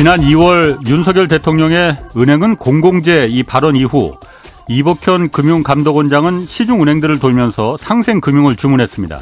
[0.00, 4.18] 지난 2월 윤석열 대통령의 은행은 공공재 이 발언 이후
[4.66, 9.20] 이복현 금융감독원장은 시중은행들을 돌면서 상생금융을 주문했습니다.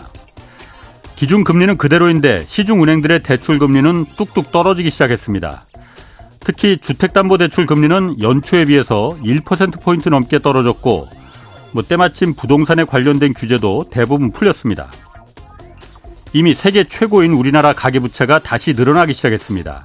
[1.16, 5.64] 기준금리는 그대로인데 시중은행들의 대출금리는 뚝뚝 떨어지기 시작했습니다.
[6.38, 11.08] 특히 주택담보대출 금리는 연초에 비해서 1%포인트 넘게 떨어졌고
[11.72, 14.92] 뭐 때마침 부동산에 관련된 규제도 대부분 풀렸습니다.
[16.34, 19.82] 이미 세계 최고인 우리나라 가계부채가 다시 늘어나기 시작했습니다.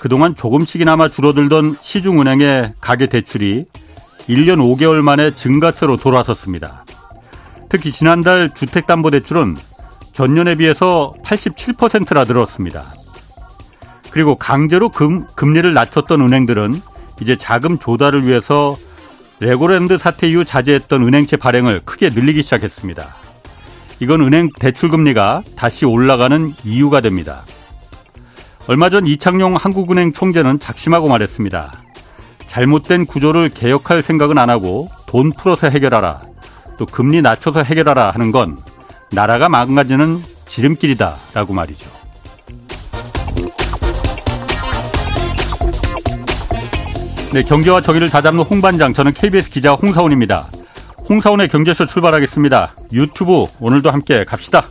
[0.00, 3.66] 그동안 조금씩이나마 줄어들던 시중은행의 가계 대출이
[4.30, 6.86] 1년 5개월 만에 증가세로 돌아섰습니다.
[7.68, 9.56] 특히 지난달 주택담보대출은
[10.14, 12.82] 전년에 비해서 87%나 늘었습니다.
[14.10, 16.80] 그리고 강제로 금, 금리를 낮췄던 은행들은
[17.20, 18.78] 이제 자금 조달을 위해서
[19.40, 23.06] 레고랜드 사태 이후 자제했던 은행채 발행을 크게 늘리기 시작했습니다.
[24.00, 27.42] 이건 은행 대출 금리가 다시 올라가는 이유가 됩니다.
[28.66, 31.72] 얼마 전 이창용 한국은행 총재는 작심하고 말했습니다.
[32.46, 36.20] 잘못된 구조를 개혁할 생각은 안 하고 돈 풀어서 해결하라.
[36.78, 38.58] 또 금리 낮춰서 해결하라 하는 건
[39.12, 41.88] 나라가 망가지는 지름길이다라고 말이죠.
[47.32, 50.48] 네, 경제와 정의를 다잡는 홍반장 저는 KBS 기자 홍사원입니다.
[51.08, 52.74] 홍사원의 경제쇼 출발하겠습니다.
[52.92, 54.64] 유튜브 오늘도 함께 갑시다.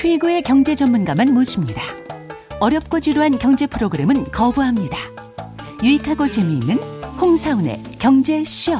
[0.00, 1.82] 최고의 경제 전문가만 모십니다.
[2.60, 4.96] 어렵고 지루한 경제 프로그램은 거부합니다.
[5.82, 6.78] 유익하고 재미있는
[7.20, 8.74] 홍사운의 경제쇼.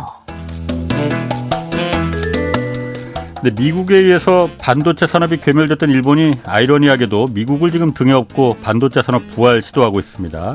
[3.43, 9.61] 네, 미국에 의해서 반도체 산업이 괴멸됐던 일본이 아이러니하게도 미국을 지금 등에 업고 반도체 산업 부활
[9.61, 10.55] 시도하고 있습니다.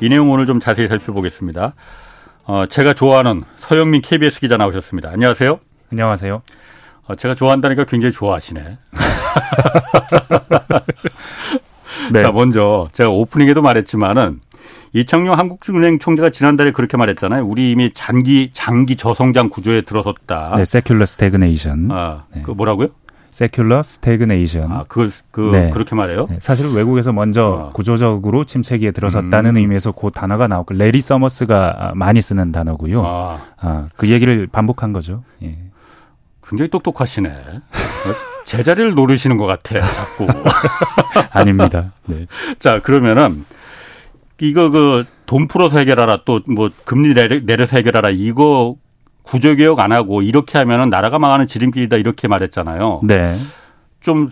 [0.00, 1.74] 이 내용 오늘 좀 자세히 살펴보겠습니다.
[2.44, 5.10] 어, 제가 좋아하는 서영민 KBS 기자 나오셨습니다.
[5.10, 5.58] 안녕하세요.
[5.90, 6.42] 안녕하세요.
[7.08, 8.78] 어, 제가 좋아한다니까 굉장히 좋아하시네.
[12.12, 12.22] 네.
[12.22, 14.40] 자, 먼저 제가 오프닝에도 말했지만은
[14.92, 17.44] 이창용 한국은행 총재가 지난달에 그렇게 말했잖아요.
[17.44, 20.54] 우리 이미 장기 장기 저성장 구조에 들어섰다.
[20.56, 21.88] 네, secular stagnation.
[21.90, 22.42] 아, 네.
[22.42, 22.88] 그 뭐라고요?
[23.28, 24.70] 세큘러 스태그네이션.
[24.70, 25.70] 아, 그걸 그 네.
[25.70, 26.28] 그렇게 말해요?
[26.30, 27.70] 네, 사실 외국에서 먼저 어.
[27.72, 29.56] 구조적으로 침체기에 들어섰다는 음.
[29.56, 33.04] 의미에서 그 단어가 나오고 레리 서머스가 많이 쓰는 단어고요.
[33.04, 33.40] 아.
[33.56, 35.24] 아, 그 얘기를 반복한 거죠.
[35.42, 35.58] 예.
[36.46, 37.30] 굉장히 똑똑하시네.
[38.44, 40.26] 제자리를 노리시는 것 같아, 자꾸.
[41.30, 41.92] 아닙니다.
[42.06, 42.26] 네.
[42.58, 43.44] 자, 그러면은
[44.40, 48.76] 이거 그 돈 풀어서 해결하라 또 뭐 금리 내려, 내려서 해결하라 이거
[49.22, 53.00] 구조개혁 안 하고 이렇게 하면은 나라가 망하는 지름길이다 이렇게 말했잖아요.
[53.04, 53.38] 네.
[54.00, 54.28] 좀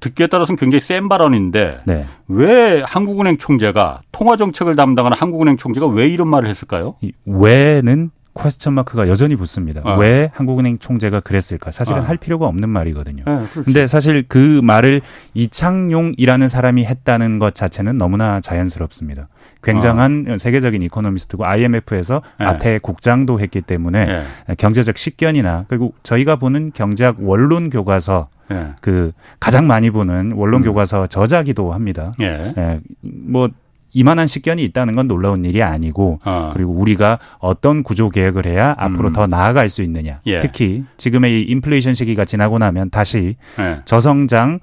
[0.00, 2.06] 듣기에 따라서는 굉장히 센 발언인데 네.
[2.26, 6.96] 왜 한국은행 총재가 통화 정책을 담당하는 한국은행 총재가 왜 이런 말을 했을까요?
[7.26, 9.80] 왜는 퀘스천 마크가 여전히 붙습니다.
[9.84, 9.96] 아.
[9.96, 11.70] 왜 한국은행 총재가 그랬을까?
[11.70, 12.08] 사실은 아.
[12.08, 13.24] 할 필요가 없는 말이거든요.
[13.26, 15.00] 네, 근데 사실 그 말을
[15.34, 19.28] 이창용이라는 사람이 했다는 것 자체는 너무나 자연스럽습니다.
[19.62, 20.38] 굉장한 아.
[20.38, 22.46] 세계적인 이코노미스트고 IMF에서 네.
[22.46, 24.54] 아태 국장도 했기 때문에 네.
[24.56, 28.68] 경제적 식견이나 그리고 저희가 보는 경제학 원론 교과서 네.
[28.80, 30.64] 그 가장 많이 보는 원론 음.
[30.64, 32.14] 교과서 저자기도 합니다.
[32.20, 32.54] 예.
[32.56, 32.80] 예.
[33.00, 33.48] 뭐
[33.92, 36.50] 이만한 식견이 있다는 건 놀라운 일이 아니고 어.
[36.52, 39.12] 그리고 우리가 어떤 구조 개혁을 해야 앞으로 음.
[39.12, 40.20] 더 나아갈 수 있느냐.
[40.26, 40.38] 예.
[40.40, 43.80] 특히 지금의 이 인플레이션 시기가 지나고 나면 다시 예.
[43.84, 44.60] 저성장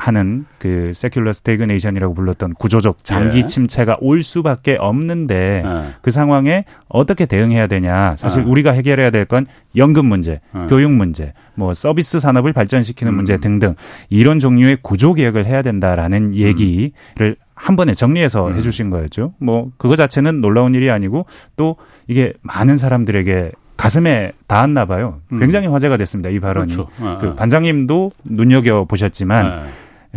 [0.00, 3.46] 하는 그 secular stagnation이라고 불렀던 구조적 장기 예.
[3.46, 5.82] 침체가 올 수밖에 없는데 예.
[6.02, 8.14] 그 상황에 어떻게 대응해야 되냐.
[8.16, 8.46] 사실 예.
[8.46, 9.46] 우리가 해결해야 될 건
[9.76, 10.66] 연금 문제, 예.
[10.68, 13.16] 교육 문제, 뭐 서비스 산업을 발전시키는 음.
[13.16, 13.74] 문제 등등
[14.08, 17.34] 이런 종류의 구조 개혁을 해야 된다라는 얘기를 음.
[17.58, 18.56] 한 번에 정리해서 음.
[18.56, 19.34] 해주신 거였죠.
[19.38, 21.26] 뭐 그거 자체는 놀라운 일이 아니고
[21.56, 21.76] 또
[22.06, 25.20] 이게 많은 사람들에게 가슴에 닿았나 봐요.
[25.32, 25.38] 음.
[25.38, 26.30] 굉장히 화제가 됐습니다.
[26.30, 26.72] 이 발언이.
[26.72, 26.90] 그렇죠.
[27.00, 29.66] 아, 그 반장님도 눈여겨 보셨지만 아.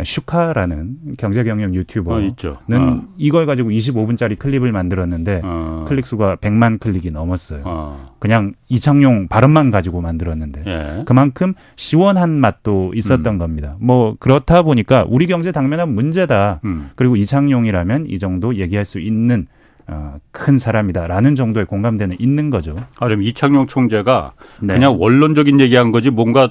[0.02, 3.02] 슈카라는 경제 경영 유튜버는 어, 어.
[3.18, 5.84] 이걸 가지고 25분짜리 클립을 만들었는데 어.
[5.86, 7.62] 클릭 수가 100만 클릭이 넘었어요.
[7.64, 8.14] 어.
[8.18, 11.02] 그냥 이창용 발음만 가지고 만들었는데 예.
[11.04, 13.38] 그만큼 시원한 맛도 있었던 음.
[13.38, 13.76] 겁니다.
[13.80, 16.60] 뭐 그렇다 보니까 우리 경제 당면한 문제다.
[16.64, 16.90] 음.
[16.96, 19.46] 그리고 이창용이라면 이 정도 얘기할 수 있는
[19.88, 22.76] 어, 큰 사람이다라는 정도의 공감대는 있는 거죠.
[22.98, 24.74] 아, 그럼 이창용 총재가 네.
[24.74, 26.48] 그냥 원론적인 얘기한 거지 뭔가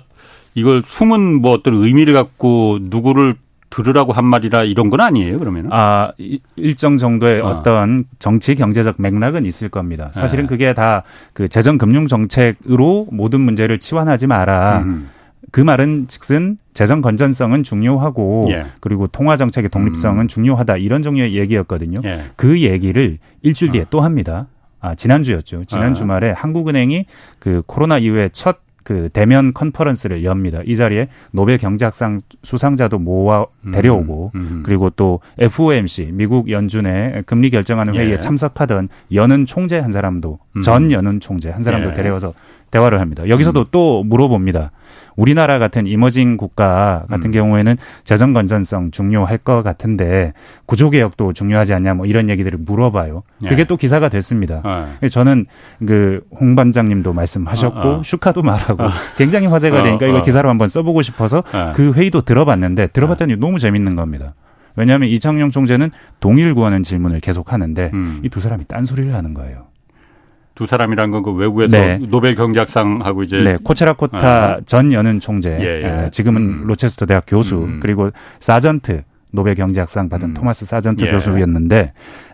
[0.54, 3.36] 이걸 숨은 뭐 어떤 의미를 갖고 누구를
[3.70, 5.70] 들으라고 한 말이라 이런 건 아니에요, 그러면?
[5.72, 6.12] 아,
[6.58, 7.48] 일정 정도의 어.
[7.48, 10.12] 어떤 정치 경제적 맥락은 있을 겁니다.
[10.14, 10.50] 사실은 네.
[10.50, 11.04] 그게 다
[11.34, 14.80] 그 재정 금융 정책으로 모든 문제를 치환하지 마라.
[14.80, 15.10] 음.
[15.52, 18.66] 그 말은 즉슨 재정 건전성은 중요하고 예.
[18.80, 20.28] 그리고 통화 정책의 독립성은 음.
[20.28, 22.02] 중요하다 이런 종류의 얘기였거든요.
[22.04, 22.26] 예.
[22.36, 23.86] 그 얘기를 일주일 뒤에 어.
[23.90, 24.48] 또 합니다.
[24.82, 25.66] 아, 지난주였죠.
[25.66, 25.94] 지난 아.
[25.94, 27.06] 주말에 한국은행이
[27.40, 30.62] 그 코로나 이후에 첫 그 대면 컨퍼런스를 엽니다.
[30.66, 34.64] 이 자리에 노벨 경제학상 수상자도 모아 음, 데려오고 음, 음.
[34.66, 38.18] 그리고 또 FOMC 미국 연준의 금리 결정하는 회의에 예.
[38.18, 40.62] 참석하던 연은 총재 한 사람도 음.
[40.62, 41.94] 전 연은 총재 한 사람도 예.
[41.94, 42.34] 데려와서
[42.72, 43.28] 대화를 합니다.
[43.28, 43.66] 여기서도 음.
[43.72, 44.72] 또 물어봅니다.
[45.22, 47.32] 우리나라 같은 이머징 국가 같은 음.
[47.32, 50.34] 경우에는 재정 건전성 중요할 것 같은데
[50.66, 53.24] 구조 개혁도 중요하지 않냐 뭐 이런 얘기들을 물어봐요.
[53.44, 53.48] 예.
[53.48, 54.62] 그게 또 기사가 됐습니다.
[55.04, 55.08] 예.
[55.08, 55.46] 저는
[55.86, 58.04] 그 홍 반장님도 말씀하셨고 어, 어.
[58.04, 58.90] 슈카도 말하고 어.
[59.18, 60.24] 굉장히 화제가 어, 되니까 이걸 어.
[60.24, 61.74] 기사로 한번 써보고 싶어서 예.
[61.76, 64.34] 그 회의도 들어봤는데 들어봤더니 너무 재밌는 겁니다.
[64.76, 68.22] 왜냐하면 이창용 총재는 동의를 구하는 질문을 계속 하는데 음.
[68.24, 69.66] 이두 사람이 딴 소리를 하는 거예요.
[70.62, 71.98] 두 사람이란 건 그 외국에서 네.
[71.98, 74.60] 노벨 경제학상하고 이제 네 코체라코타 아.
[74.68, 76.10] 전 연은 총재 예, 예.
[76.12, 76.64] 지금은 음.
[76.68, 77.80] 로체스터 대학 교수 음.
[77.82, 80.34] 그리고 사전트 노벨 경제학상 받은 음.
[80.34, 81.12] 토마스 사전트 예.
[81.12, 81.94] 교수였는데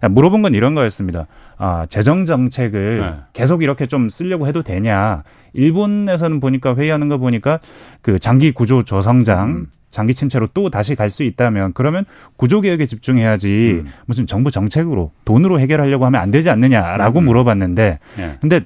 [0.10, 1.28] 물어본 건 이런 거였습니다.
[1.58, 3.14] 아, 재정 정책을 네.
[3.34, 5.24] 계속 이렇게 좀 쓰려고 해도 되냐?
[5.54, 7.60] 일본에서는 보니까 회의하는 거 보니까
[8.02, 9.66] 그 장기 구조 저성장 음.
[9.90, 12.06] 장기 침체로 또 다시 갈 수 있다면 그러면
[12.36, 13.92] 구조 개혁에 집중해야지 음.
[14.06, 17.26] 무슨 정부 정책으로 돈으로 해결하려고 하면 안 되지 않느냐라고 음.
[17.26, 18.38] 물어봤는데 네.
[18.42, 18.62] 근데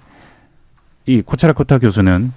[1.06, 2.34] 이 코차라코타 교수는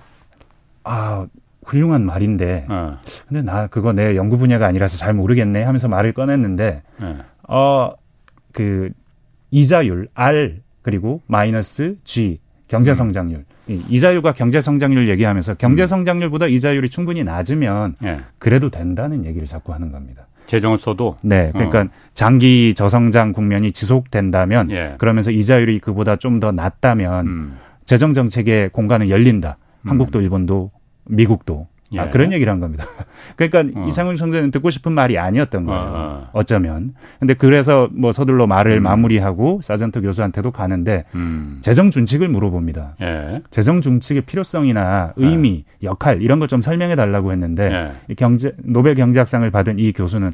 [0.85, 1.27] 아
[1.65, 2.99] 훌륭한 말인데 어.
[3.29, 7.17] 근데 나 그거 내 연구 분야가 아니라서 잘 모르겠네 하면서 말을 꺼냈는데 네.
[7.49, 7.93] 어
[8.55, 8.91] 그
[9.51, 12.39] 이자율 R 그리고 마이너스 G
[12.69, 13.85] 경제 성장률 음.
[13.89, 15.87] 이자율과 경제 성장률 얘기하면서 경제 음.
[15.87, 18.21] 성장률보다 이자율이 충분히 낮으면 예.
[18.39, 20.27] 그래도 된다는 얘기를 자꾸 하는 겁니다.
[20.47, 21.89] 재정을 써도 네, 그러니까 어.
[22.15, 24.95] 장기 저성장 국면이 지속된다면 예.
[24.99, 27.59] 그러면서 이자율이 그보다 좀 더 낮다면 음.
[27.85, 29.57] 재정 정책의 공간은 열린다.
[29.83, 29.91] 음.
[29.91, 30.71] 한국도 일본도
[31.07, 31.99] 미국도 아, 예.
[32.01, 32.85] 아, 그런 얘기를 한 겁니다.
[33.37, 33.87] 그러니까 어.
[33.87, 35.81] 이상훈 총재는 듣고 싶은 말이 아니었던 거예요.
[35.95, 36.29] 어.
[36.33, 36.95] 어쩌면.
[37.21, 38.83] 근데 그래서 뭐 서둘러 말을 음.
[38.85, 41.59] 마무리하고 사전트 교수한테도 가는데 음.
[41.61, 42.97] 재정 준칙을 물어봅니다.
[43.03, 43.43] 예.
[43.51, 45.87] 재정 준칙의 필요성이나 의미, 예.
[45.87, 48.15] 역할 이런 걸 좀 설명해 달라고 했는데 예.
[48.15, 50.33] 경제 노벨 경제학상을 받은 이 교수는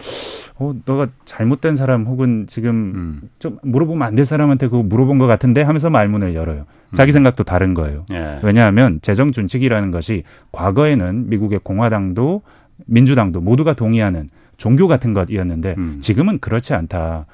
[0.60, 3.20] 어 너가 잘못된 사람 혹은 지금 음.
[3.38, 6.64] 좀 물어보면 안 될 사람한테 그거 물어본 것 같은데 하면서 말문을 열어요.
[6.94, 7.12] 자기 음.
[7.12, 8.04] 생각도 다른 거예요.
[8.12, 8.40] 예.
[8.42, 12.42] 왜냐하면 재정 준칙이라는 것이 과거에는 미국의 공화당도
[12.86, 14.28] 민주당도 모두가 동의하는
[14.60, 15.96] 종교 같은 것이었는데 음.
[16.00, 17.24] 지금은 그렇지 않다.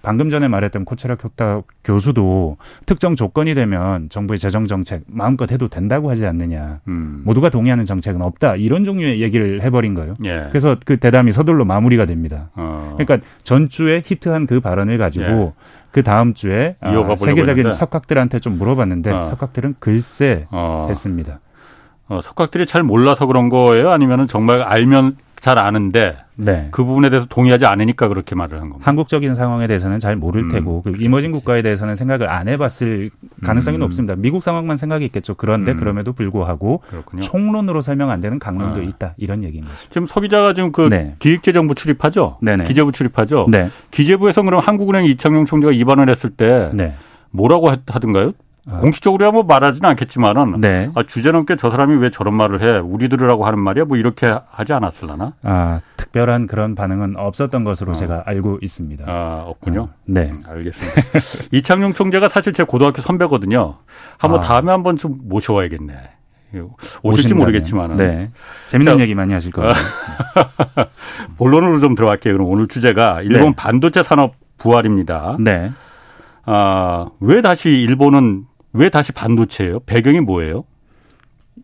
[0.00, 1.16] 방금 전에 말했던 코체라
[1.82, 2.56] 교수도
[2.86, 6.78] 특정 조건이 되면 정부의 재정 정책 마음껏 해도 된다고 하지 않느냐.
[6.86, 7.22] 음.
[7.24, 8.54] 모두가 동의하는 정책은 없다.
[8.54, 10.14] 이런 종류의 얘기를 해버린 거예요.
[10.24, 10.46] 예.
[10.50, 12.50] 그래서 그 대담이 서둘러 마무리가 됩니다.
[12.54, 12.94] 어.
[12.96, 15.52] 그러니까 전주에 히트한 그 발언을 가지고 예.
[15.98, 17.70] 그 다음 주에 아, 세계적인 했는데.
[17.72, 19.22] 석학들한테 좀 물어봤는데 어.
[19.22, 20.86] 석학들은 글쎄 어.
[20.88, 21.40] 했습니다.
[22.08, 23.90] 어, 석학들이 잘 몰라서 그런 거예요?
[23.90, 26.68] 아니면 정말 알면 잘 아는데 네.
[26.70, 28.88] 그 부분에 대해서 동의하지 않으니까 그렇게 말을 한 겁니다.
[28.88, 33.10] 한국적인 상황에 대해서는 잘 모를 음, 테고 그 이머징 국가에 대해서는 생각을 안 해봤을
[33.44, 33.80] 가능성이 음.
[33.80, 34.14] 높습니다.
[34.16, 35.34] 미국 상황만 생각이 있겠죠.
[35.34, 35.78] 그런데 음.
[35.78, 37.22] 그럼에도 불구하고 그렇군요.
[37.22, 38.82] 총론으로 설명 안 되는 강론도 아.
[38.82, 39.76] 있다 이런 얘기인 거죠.
[39.90, 41.14] 지금 서 기자가 지금 그 네.
[41.18, 42.38] 기획재정부 출입하죠.
[42.42, 42.64] 네네.
[42.64, 43.46] 기재부 출입하죠.
[43.50, 43.70] 네.
[43.90, 46.94] 기재부에서 그럼 한국은행 이창용 총재가 입안을 했을 때 네.
[47.30, 48.32] 뭐라고 하던가요?
[48.70, 48.76] 어.
[48.78, 50.90] 공식적으로 뭐 말하지는 않겠지만은 네.
[50.94, 55.32] 아, 주제넘게 저 사람이 왜 저런 말을 해 우리들이라고 하는 말이야 뭐 이렇게 하지 않았을라나?
[55.42, 57.94] 아 특별한 그런 반응은 없었던 것으로 어.
[57.94, 59.04] 제가 알고 있습니다.
[59.06, 59.80] 아 없군요.
[59.82, 61.02] 어, 네, 음, 알겠습니다.
[61.52, 63.76] 이창용 총재가 사실 제 고등학교 선배거든요.
[64.18, 64.42] 한번 아.
[64.42, 65.94] 다음에 한번 좀 모셔와야겠네.
[67.02, 67.96] 오실지 모르겠지만은.
[67.96, 68.30] 네.
[68.68, 69.72] 재밌는 자, 얘기 많이 하실 거예요.
[71.36, 72.34] 본론으로 좀 들어갈게요.
[72.34, 73.54] 그럼 오늘 주제가 일본 네.
[73.54, 75.36] 반도체 산업 부활입니다.
[75.40, 75.72] 네.
[76.46, 79.80] 아, 왜 다시 일본은 왜 다시 반도체예요?
[79.80, 80.64] 배경이 뭐예요?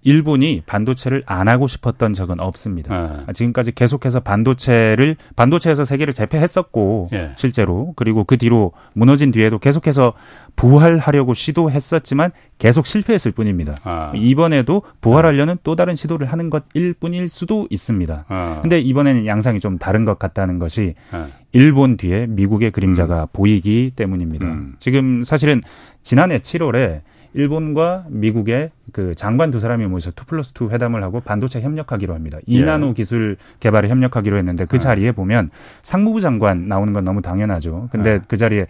[0.04, 3.24] 일본이 반도체를 안 하고 싶었던 적은 없습니다.
[3.26, 3.32] 네.
[3.32, 7.32] 지금까지 계속해서 반도체를 반도체에서 세계를 제패했었고 네.
[7.36, 10.12] 실제로 그리고 그 뒤로 무너진 뒤에도 계속해서
[10.56, 13.78] 부활하려고 시도했었지만 계속 실패했을 뿐입니다.
[13.82, 14.12] 아.
[14.14, 18.26] 이번에도 부활하려는 또 다른 시도를 하는 것일 뿐일 수도 있습니다.
[18.28, 18.58] 아.
[18.60, 21.28] 근데 이번에는 양상이 좀 다른 것 같다는 것이 아.
[21.52, 23.26] 일본 뒤에 미국의 그림자가 음.
[23.32, 24.46] 보이기 때문입니다.
[24.48, 24.74] 음.
[24.78, 25.62] 지금 사실은
[26.02, 27.00] 지난해 7월에
[27.34, 32.38] 일본과 미국의 그 장관 두 사람이 모여서 two plus two 회담을 하고 반도체 협력하기로 합니다.
[32.48, 32.54] 예.
[32.54, 34.78] 이나노 기술 개발에 협력하기로 했는데 그 아.
[34.78, 35.50] 자리에 보면
[35.82, 37.88] 상무부 장관 나오는 건 너무 당연하죠.
[37.90, 38.20] 근데 아.
[38.26, 38.66] 그 자리에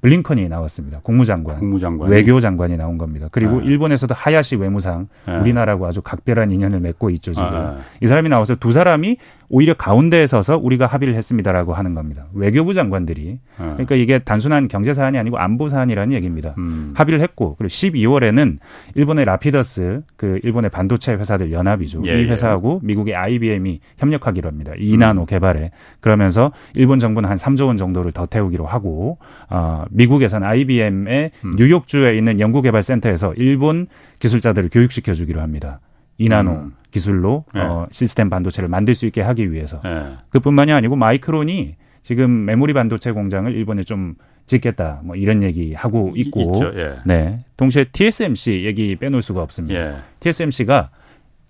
[0.00, 1.00] 블링컨이 나왔습니다.
[1.00, 3.28] 국무장관, 국무장관, 외교장관이 나온 겁니다.
[3.30, 3.66] 그리고 네.
[3.66, 5.38] 일본에서도 하야시 외무상, 네.
[5.38, 7.50] 우리나라하고 아주 각별한 인연을 맺고 있죠 지금.
[7.50, 7.82] 네.
[8.00, 9.16] 이 사람이 나와서 두 사람이
[9.48, 12.26] 오히려 가운데에 서서 우리가 합의를 했습니다라고 하는 겁니다.
[12.32, 13.38] 외교부 장관들이.
[13.56, 16.54] 그러니까 이게 단순한 경제 사안이 아니고 안보 사안이라는 얘기입니다.
[16.58, 16.92] 음.
[16.94, 18.58] 합의를 했고 그리고 12월에는
[18.94, 22.02] 일본의 라피더스, 그 일본의 반도체 회사들 연합이죠.
[22.06, 22.28] 예, 이 예.
[22.28, 22.86] 회사하고 예.
[22.86, 24.72] 미국의 IBM이 협력하기로 합니다.
[24.78, 25.26] 이나노 음.
[25.26, 25.70] 개발에.
[26.00, 31.56] 그러면서 일본 정부는 한 3조 원 정도를 더 태우기로 하고 어, 미국에서는 IBM의 음.
[31.56, 33.86] 뉴욕주에 있는 연구개발센터에서 일본
[34.18, 35.80] 기술자들을 교육시켜 주기로 합니다.
[36.18, 36.72] 이나노 음.
[36.90, 37.60] 기술로 네.
[37.60, 40.16] 어, 시스템 반도체를 만들 수 있게 하기 위해서 네.
[40.30, 44.14] 그뿐만이 아니고 마이크론이 지금 메모리 반도체 공장을 일본에 좀
[44.46, 46.96] 짓겠다 뭐 이런 얘기 하고 있고 예.
[47.04, 49.78] 네 동시에 TSMC 얘기 빼놓을 수가 없습니다.
[49.78, 49.96] 예.
[50.20, 50.90] TSMC가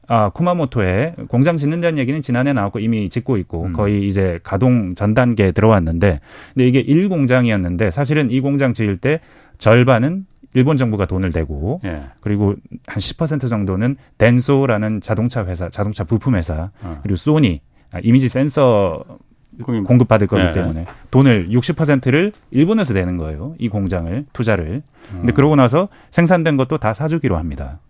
[0.09, 3.73] 아, 쿠마모토에 공장 짓는다는 얘기는 지난해 나왔고 이미 짓고 있고 음.
[3.73, 6.21] 거의 이제 가동 전 단계에 들어왔는데
[6.55, 9.21] 근데 이게 1공장이었는데 사실은 이 공장 지을 때
[9.59, 12.05] 절반은 일본 정부가 돈을 대고 예.
[12.21, 12.55] 그리고
[12.87, 17.01] 한 10% 정도는 덴소라는 자동차 회사, 자동차 부품 회사 어.
[17.03, 17.61] 그리고 소니
[17.93, 19.05] 아, 이미지 센서
[19.63, 20.53] 공급 받을 거기 네.
[20.53, 23.55] 때문에 돈을 60%를 일본에서 내는 거예요.
[23.59, 24.83] 이 공장을 투자를.
[25.11, 25.35] 근데 음.
[25.35, 27.81] 그러고 나서 생산된 것도 다 사주기로 합니다.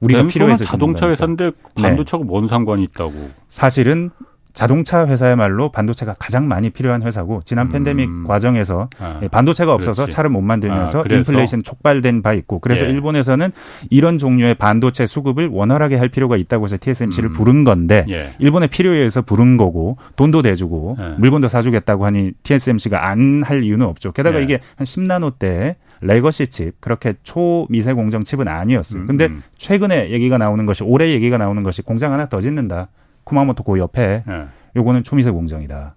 [0.00, 2.24] 우리가 필요해서 자동차 회사인데 반도체가 네.
[2.24, 3.12] 뭔 상관이 있다고?
[3.48, 4.10] 사실은
[4.58, 7.70] 자동차 회사야말로 반도체가 가장 많이 필요한 회사고 지난 음.
[7.70, 10.16] 팬데믹 과정에서 아, 반도체가 없어서 그렇지.
[10.16, 12.90] 차를 못 만들면서 아, 인플레이션 촉발된 바 있고 그래서 예.
[12.90, 13.52] 일본에서는
[13.88, 17.32] 이런 종류의 반도체 수급을 원활하게 할 필요가 있다고 해서 TSMC를 음.
[17.34, 18.32] 부른 건데 예.
[18.40, 21.04] 일본의 필요에 의해서 부른 거고 돈도 대주고 예.
[21.18, 24.10] 물건도 사주겠다고 하니 TSMC가 안 할 이유는 없죠.
[24.10, 24.42] 게다가 예.
[24.42, 29.02] 이게 한 10나노대 legacy 칩 그렇게 초미세 공정 칩은 아니었어요.
[29.02, 29.40] 음, 근데 음.
[29.56, 32.88] 최근에 얘기가 나오는 것이 올해 얘기가 나오는 것이 공장 하나 더 짓는다.
[33.28, 34.44] 쿠마모토 고 옆에 네.
[34.74, 35.94] 요거는 초미세 공정이다.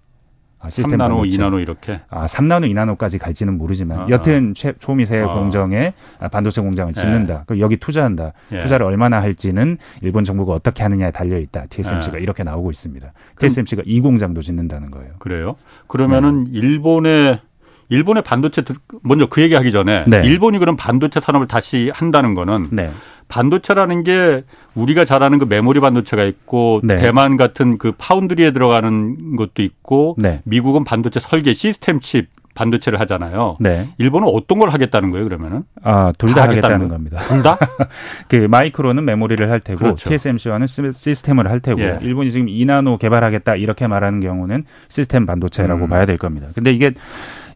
[0.64, 1.38] 아, 시스템 3나노, 반도체.
[1.38, 2.00] 2나노 이렇게.
[2.08, 5.26] 아, 3나노, 2나노까지 갈지는 모르지만 아, 여튼 최, 초미세 아.
[5.34, 5.92] 공정에
[6.30, 7.44] 반도체 공장을 짓는다.
[7.48, 7.60] 네.
[7.60, 8.32] 여기 투자한다.
[8.52, 8.58] 예.
[8.58, 11.66] 투자를 얼마나 할지는 일본 정부가 어떻게 하느냐에 달려 있다.
[11.66, 12.22] TSMC가 네.
[12.22, 13.12] 이렇게 나오고 있습니다.
[13.40, 15.14] TSMC가 이 공장도 짓는다는 거예요.
[15.18, 15.56] 그래요?
[15.88, 16.50] 그러면은 네.
[16.52, 17.40] 일본의
[17.88, 18.62] 일본의 반도체
[19.02, 20.22] 먼저 그 얘기하기 전에 네.
[20.24, 22.90] 일본이 그럼 반도체 산업을 다시 한다는 거는 네.
[23.28, 26.96] 반도체라는 게 우리가 잘 아는 그 메모리 반도체가 있고 네.
[26.96, 30.40] 대만 같은 그 파운드리에 들어가는 것도 있고 네.
[30.44, 33.56] 미국은 반도체 설계 시스템 칩 반도체를 하잖아요.
[33.60, 33.88] 네.
[33.96, 35.62] 일본은 어떤 걸 하겠다는 거예요, 그러면은?
[35.82, 37.18] 아, 둘 다 하겠다는, 겁니다.
[37.20, 37.56] 둘 다?
[38.28, 40.10] 그 마이크로는 메모리를 할 테고 그렇죠.
[40.10, 41.98] TSMC와는 시스템을 할 테고 예.
[42.02, 45.88] 일본이 지금 이나노 개발하겠다 이렇게 말하는 경우는 시스템 반도체라고 음.
[45.88, 46.48] 봐야 될 겁니다.
[46.54, 46.92] 근데 이게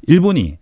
[0.06, 0.56] 일본이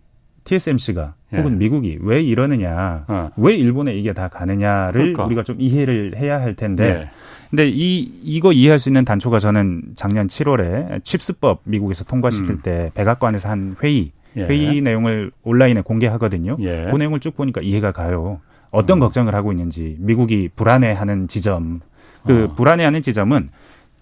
[0.45, 1.39] TSMC가 예.
[1.39, 3.31] 혹은 미국이 왜 이러느냐, 어.
[3.37, 5.25] 왜 일본에 이게 다 가느냐를 그러니까.
[5.25, 7.11] 우리가 좀 이해를 해야 할 텐데, 예.
[7.51, 12.57] 근데 이 이거 이해할 수 있는 단초가 저는 작년 7월에 칩스법 미국에서 통과시킬 음.
[12.63, 14.45] 때 백악관에서 한 회의 예.
[14.45, 16.57] 회의 내용을 온라인에 공개하거든요.
[16.61, 16.89] 예.
[16.91, 18.41] 그 내용을 쭉 보니까 이해가 가요.
[18.71, 19.01] 어떤 음.
[19.01, 21.81] 걱정을 하고 있는지 미국이 불안해하는 지점,
[22.27, 22.55] 그 어.
[22.55, 23.51] 불안해하는 지점은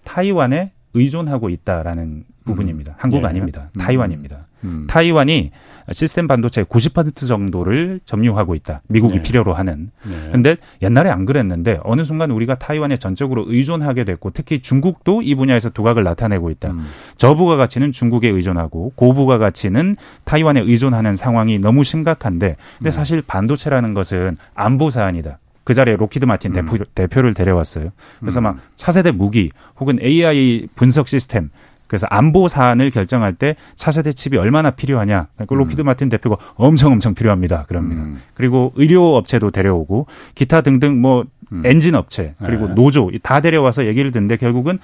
[0.03, 2.93] 타이완에 의존하고 있다라는 부분입니다.
[2.93, 2.97] 음.
[2.97, 3.27] 한국 예.
[3.27, 3.69] 아닙니다.
[3.75, 3.79] 음.
[3.79, 4.47] 타이완입니다.
[4.63, 4.87] 음.
[4.87, 5.51] 타이완이
[5.91, 8.81] 시스템 반도체 90% 정도를 점유하고 있다.
[8.87, 9.21] 미국이 네.
[9.21, 9.91] 필요로 하는.
[10.03, 10.29] 네.
[10.31, 15.69] 근데 옛날에 안 그랬는데 어느 순간 우리가 타이완에 전적으로 의존하게 됐고 특히 중국도 이 분야에서
[15.69, 16.71] 두각을 나타내고 있다.
[16.71, 16.85] 음.
[17.17, 22.91] 저부가 가치는 중국에 의존하고 고부가 가치는 타이완에 의존하는 상황이 너무 심각한데 근데 네.
[22.91, 25.39] 사실 반도체라는 것은 안보 사안이다.
[25.63, 26.53] 그 자리에 록히드 마틴 음.
[26.53, 27.89] 대표, 대표를 데려왔어요.
[28.19, 28.43] 그래서 음.
[28.43, 31.49] 막 차세대 무기 혹은 AI 분석 시스템
[31.87, 35.27] 그래서 안보 사안을 결정할 때 차세대 칩이 얼마나 필요하냐.
[35.35, 35.85] 그러니까 록히드 음.
[35.85, 37.65] 마틴 대표가 엄청 엄청 필요합니다.
[37.67, 38.01] 그럽니다.
[38.01, 38.21] 음.
[38.33, 41.61] 그리고 의료 업체도 데려오고 기타 등등 뭐 음.
[41.65, 42.73] 엔진 업체 그리고 네.
[42.73, 44.79] 노조 다 데려와서 얘기를 듣는데 결국은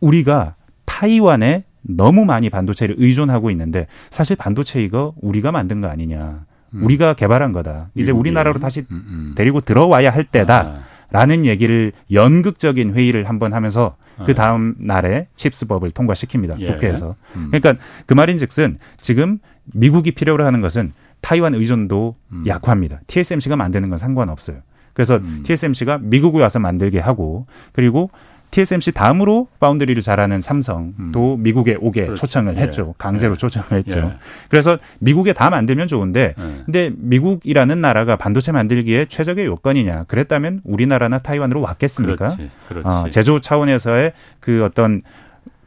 [0.00, 0.54] 우리가
[0.84, 6.44] 타이완에 너무 많이 반도체를 의존하고 있는데 사실 반도체 이거 우리가 만든 거 아니냐.
[6.74, 6.84] 음.
[6.84, 7.90] 우리가 개발한 거다.
[7.94, 9.32] 이제 우리나라로 다시 음, 음.
[9.36, 10.60] 데리고 들어와야 할 때다.
[10.60, 10.91] 아.
[11.12, 14.34] 라는 얘기를 연극적인 회의를 한번 하면서 그 네.
[14.34, 16.58] 다음 날에 CHIPS법을 통과시킵니다.
[16.60, 16.72] 예.
[16.72, 17.16] 국회에서.
[17.36, 17.50] 음.
[17.50, 17.74] 그러니까
[18.06, 19.38] 그 말인즉슨 지금
[19.74, 22.44] 미국이 필요로 하는 것은 타이완 의존도 음.
[22.46, 23.00] 약화입니다.
[23.06, 24.58] TSMC가 만드는 건 상관없어요.
[24.94, 25.42] 그래서 음.
[25.44, 28.10] TSMC가 미국에 와서 만들게 하고 그리고
[28.52, 31.42] TSMC 다음으로 foundry를 잘하는 삼성도 음.
[31.42, 32.20] 미국에 오게 그렇지.
[32.20, 32.60] 초청을 예.
[32.60, 32.94] 했죠.
[32.98, 33.36] 강제로 예.
[33.36, 33.98] 초청을 했죠.
[33.98, 34.16] 예.
[34.50, 36.62] 그래서 미국에 다 만들면 좋은데 예.
[36.64, 40.04] 근데 미국이라는 나라가 반도체 만들기에 최적의 요건이냐.
[40.04, 42.28] 그랬다면 우리나라나 타이완으로 왔겠습니까?
[42.28, 42.50] 그렇지.
[42.68, 42.86] 그렇지.
[42.86, 45.00] 어, 제조 차원에서의 그 어떤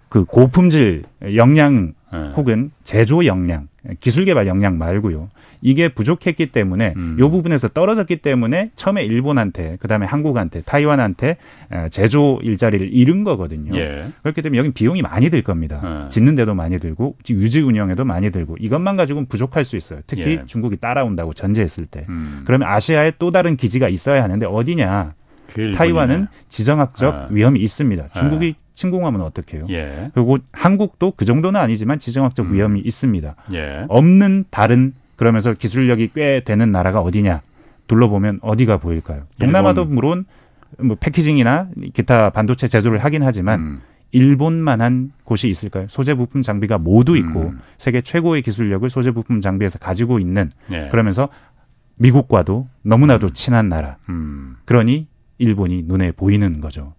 [0.08, 1.04] 그 고품질
[1.36, 2.34] 역량 예.
[2.36, 3.68] 혹은 제조 역량,
[4.00, 5.30] 기술 개발 역량 말고요.
[5.62, 7.18] 이게 부족했기 때문에 음.
[7.20, 11.38] 요 부분에서 떨어졌기 때문에 처음에 일본한테 그다음에 한국한테 타이완한테
[11.90, 13.76] 제조 일자리를 잃은 거거든요.
[13.78, 14.08] 예.
[14.22, 16.06] 그렇기 때문에 여기 비용이 많이 들 겁니다.
[16.06, 16.10] 예.
[16.10, 20.00] 짓는 데도 많이 들고 유지 운영에도 많이 들고 이것만 가지고는 부족할 수 있어요.
[20.08, 20.44] 특히 예.
[20.46, 22.06] 중국이 따라온다고 전제했을 때.
[22.10, 22.42] 음.
[22.46, 25.14] 그러면 아시아에 또 다른 기지가 있어야 하는데 어디냐?
[25.76, 27.28] 타이완은 지정학적 아.
[27.30, 28.10] 위험이 있습니다.
[28.10, 28.65] 중국이 아.
[28.76, 29.66] 침공하면 어떻게 해요?
[29.70, 30.12] 예.
[30.14, 32.54] 그리고 한국도 그 정도는 아니지만 지정학적 음.
[32.54, 33.36] 위험이 있습니다.
[33.54, 33.86] 예.
[33.88, 37.42] 없는 다른 그러면서 기술력이 꽤 되는 나라가 어디냐
[37.88, 39.24] 둘러보면 어디가 보일까요?
[39.40, 40.26] 동남아도 물론
[40.78, 43.82] 뭐 패키징이나 기타 반도체 제조를 하긴 하지만 음.
[44.12, 45.88] 일본만한 곳이 있을까요?
[45.90, 47.60] 소재 부품 장비가 모두 있고 음.
[47.78, 50.90] 세계 최고의 기술력을 소재 부품 장비에서 가지고 있는 예.
[50.90, 51.30] 그러면서
[51.96, 53.34] 미국과도 너무나도 음.
[53.34, 53.98] 친한 나라.
[54.10, 54.58] 음.
[54.66, 56.94] 그러니 일본이 눈에 보이는 거죠.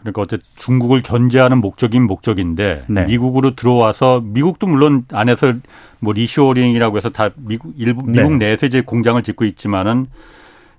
[0.00, 3.06] 그러니까 어째 중국을 견제하는 목적인 목적인데 네.
[3.06, 5.54] 미국으로 들어와서 미국도 물론 안에서
[6.00, 8.46] 뭐 reshoring이라고 해서 다 미국 일부 미국 네.
[8.46, 10.06] 내에서 이제 공장을 짓고 있지만은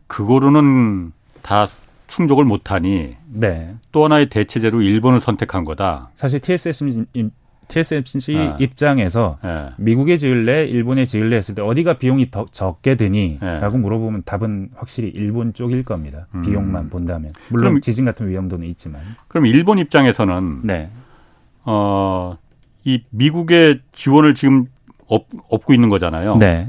[0.08, 1.12] 그거로는
[1.42, 1.68] 다
[2.08, 3.76] 충족을 못하니 네.
[3.92, 6.10] 또 하나의 대체제로 일본을 선택한 거다.
[6.16, 7.06] 사실 TSM
[7.70, 8.56] TSMC 네.
[8.60, 9.70] 입장에서 네.
[9.78, 13.78] 미국에 지을래 일본에 지을래 했을 때 어디가 비용이 더 적게 드니라고 네.
[13.78, 16.28] 물어보면 답은 확실히 일본 쪽일 겁니다.
[16.36, 16.42] 음.
[16.42, 19.02] 비용만 본다면 물론 그럼, 지진 같은 위험도는 있지만.
[19.28, 20.90] 그럼 일본 입장에서는 네.
[21.64, 22.38] 어,
[22.84, 24.66] 이 미국의 지원을 지금
[25.08, 26.38] 업, 업고 있는 거잖아요.
[26.38, 26.68] 네.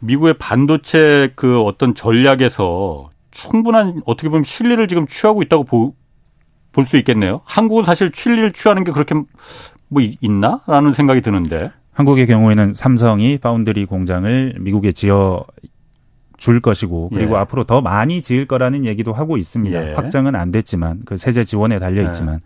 [0.00, 5.94] 미국의 반도체 그 어떤 전략에서 충분한 어떻게 보면 실리를 지금 취하고 있다고
[6.72, 7.40] 볼 수 있겠네요.
[7.44, 9.14] 한국은 사실 실리를 취하는 게 그렇게
[9.88, 11.70] 뭐 있나라는 생각이 드는데.
[11.92, 15.44] 한국의 경우에는 삼성이 파운드리 공장을 미국에 지어
[16.40, 17.38] 줄 것이고 그리고 예.
[17.40, 19.90] 앞으로 더 많이 지을 거라는 얘기도 하고 있습니다.
[19.90, 19.92] 예.
[19.92, 22.40] 확정은 안 됐지만 그 세제 지원에 달려 있지만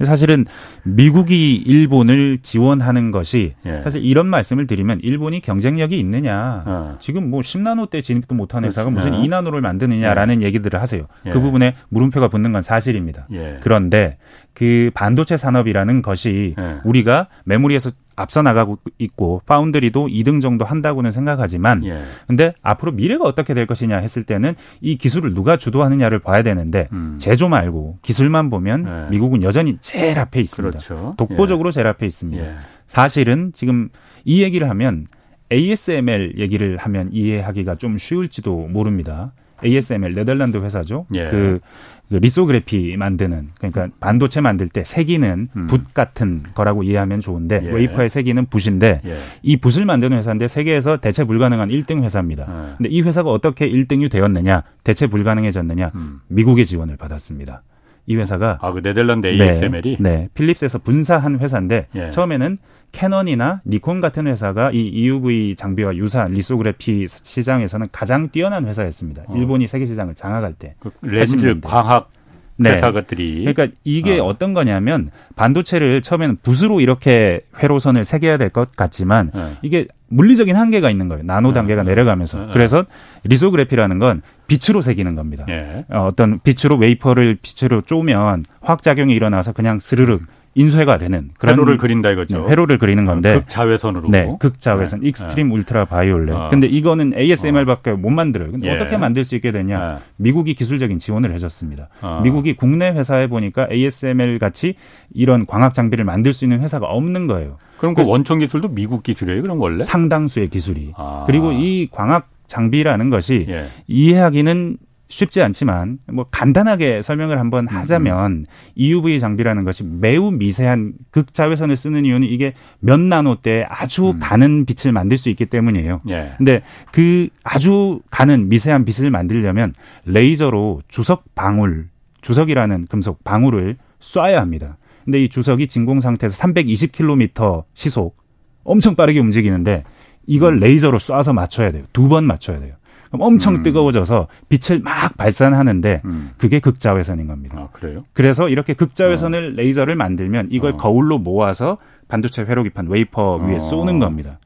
[0.00, 0.04] 예.
[0.04, 0.46] 사실은
[0.84, 3.82] 미국이 일본을 지원하는 것이 예.
[3.82, 6.96] 사실 이런 말씀을 드리면 일본이 경쟁력이 있느냐 어.
[7.00, 10.46] 지금 뭐 10나노 때 진입도 못한 회사가 무슨 2나노를 만드느냐라는 예.
[10.46, 11.06] 얘기들을 하세요.
[11.24, 11.32] 그 예.
[11.32, 13.26] 부분에 물음표가 붙는 건 사실입니다.
[13.60, 14.16] 그런데
[14.60, 22.02] 그 반도체 산업이라는 것이 우리가 메모리에서 앞서 나가고 있고 파운드리도 2등 정도 한다고는 생각하지만 예.
[22.26, 27.16] 근데 앞으로 미래가 어떻게 될 것이냐 했을 때는 이 기술을 누가 주도하느냐를 봐야 되는데 음.
[27.16, 29.10] 제조 말고 기술만 보면 예.
[29.10, 30.78] 미국은 여전히 제일 앞에 있습니다.
[30.78, 31.14] 그렇죠.
[31.16, 31.72] 독보적으로 예.
[31.72, 32.44] 제일 앞에 있습니다.
[32.44, 32.54] 예.
[32.86, 33.88] 사실은 지금
[34.26, 35.06] 이 얘기를 하면
[35.50, 39.32] ASML 얘기를 하면 이해하기가 좀 쉬울지도 모릅니다.
[39.64, 41.06] ASML 네덜란드 회사죠.
[41.14, 41.24] 예.
[41.26, 41.60] 그,
[42.08, 45.66] 그 lithography 만드는 그러니까 반도체 만들 때 새기는 음.
[45.68, 47.70] 붓 같은 거라고 이해하면 좋은데 예.
[47.70, 49.16] 웨이퍼에 새기는 붓인데 예.
[49.42, 52.46] 이 붓을 만드는 회사인데 세계에서 대체 불가능한 1등 회사입니다.
[52.48, 52.74] 예.
[52.76, 55.92] 근데 이 회사가 어떻게 1등이 되었느냐, 대체 불가능해졌느냐?
[55.94, 56.20] 음.
[56.28, 57.62] 미국의 지원을 받았습니다.
[58.06, 62.10] 이 회사가 아그 네덜란드 ASML이 네, 네 필립스에서 분사한 회사인데 예.
[62.10, 62.58] 처음에는
[62.92, 69.22] 캐논이나 니콘 같은 회사가 이 EUV 장비와 유사한 lithography 시장에서는 가장 뛰어난 회사였습니다.
[69.26, 69.34] 어.
[69.36, 70.74] 일본이 세계 시장을 장악할 때.
[70.80, 71.60] 그 렌즈 80년대.
[71.62, 72.10] 광학
[72.56, 72.72] 네.
[72.72, 73.46] 회사들이.
[73.46, 74.36] 그러니까 이게 어.
[74.38, 79.56] 떤 거냐면 반도체를 처음에는 붓으로 이렇게 회로선을 새겨야 될 것 같지만 네.
[79.62, 81.22] 이게 물리적인 한계가 있는 거예요.
[81.24, 81.54] 나노 네.
[81.54, 81.90] 단계가 네.
[81.90, 82.38] 내려가면서.
[82.46, 82.52] 네.
[82.52, 82.84] 그래서
[83.24, 85.46] lithography라는 건 빛으로 새기는 겁니다.
[85.48, 85.84] 예.
[85.88, 90.22] 어, 어떤 빛으로 웨이퍼를 빛으로 쪼면 화학작용이 일어나서 그냥 스르륵
[90.54, 92.42] 인쇄가 되는 그런 회로를 그린다 이거죠.
[92.42, 94.08] 네, 회로를 그리는 건데 극자외선으로.
[94.08, 95.08] 네, 극자외선, 네.
[95.08, 95.54] extreme 네.
[95.54, 96.34] ultraviolet.
[96.34, 96.48] 어.
[96.48, 97.96] 근데 이거는 ASML밖에 어.
[97.96, 98.50] 못 만들어요.
[98.50, 98.74] 근데 예.
[98.74, 99.78] 어떻게 만들 수 있게 되냐?
[99.78, 99.98] 네.
[100.16, 101.88] 미국이 기술적인 지원을 해줬습니다.
[102.02, 102.20] 어.
[102.24, 104.74] 미국이 국내 회사에 보니까 ASML 같이
[105.14, 107.58] 이런 광학 장비를 만들 수 있는 회사가 없는 거예요.
[107.78, 109.42] 그럼 그 원천 기술도 미국 기술이에요?
[109.42, 109.84] 그럼 원래?
[109.84, 110.92] 상당수의 기술이.
[110.96, 111.24] 아.
[111.26, 113.66] 그리고 이 광학 장비라는 것이 예.
[113.86, 114.78] 이해하기는
[115.10, 118.44] 쉽지 않지만 뭐 간단하게 설명을 한번 음, 하자면 음.
[118.76, 124.20] EUV 장비라는 것이 매우 미세한 극자외선을 쓰는 이유는 이게 몇 나노대 아주 음.
[124.20, 125.98] 가는 빛을 만들 수 있기 때문이에요.
[126.08, 126.32] 예.
[126.38, 129.74] 근데 그 아주 가는 미세한 빛을 만들려면
[130.06, 131.88] 레이저로 주석 방울,
[132.20, 134.78] 주석이라는 금속 방울을 쏴야 합니다.
[135.04, 138.16] 근데 이 주석이 진공 상태에서 320km 시속
[138.62, 139.82] 엄청 빠르게 움직이는데
[140.26, 140.60] 이걸 음.
[140.60, 141.82] 레이저로 쏴서 맞춰야 돼요.
[141.92, 142.74] 두 번 맞춰야 돼요.
[143.10, 143.62] 그럼 엄청 음.
[143.62, 146.30] 뜨거워져서 빛을 막 발산하는데 음.
[146.38, 147.56] 그게 극자외선인 겁니다.
[147.58, 148.04] 아, 그래요?
[148.12, 149.56] 그래서 이렇게 극자외선을 어.
[149.56, 150.76] 레이저를 만들면 이걸 어.
[150.76, 153.60] 거울로 모아서 반도체 회로기판 웨이퍼 위에 어.
[153.60, 154.38] 쏘는 겁니다.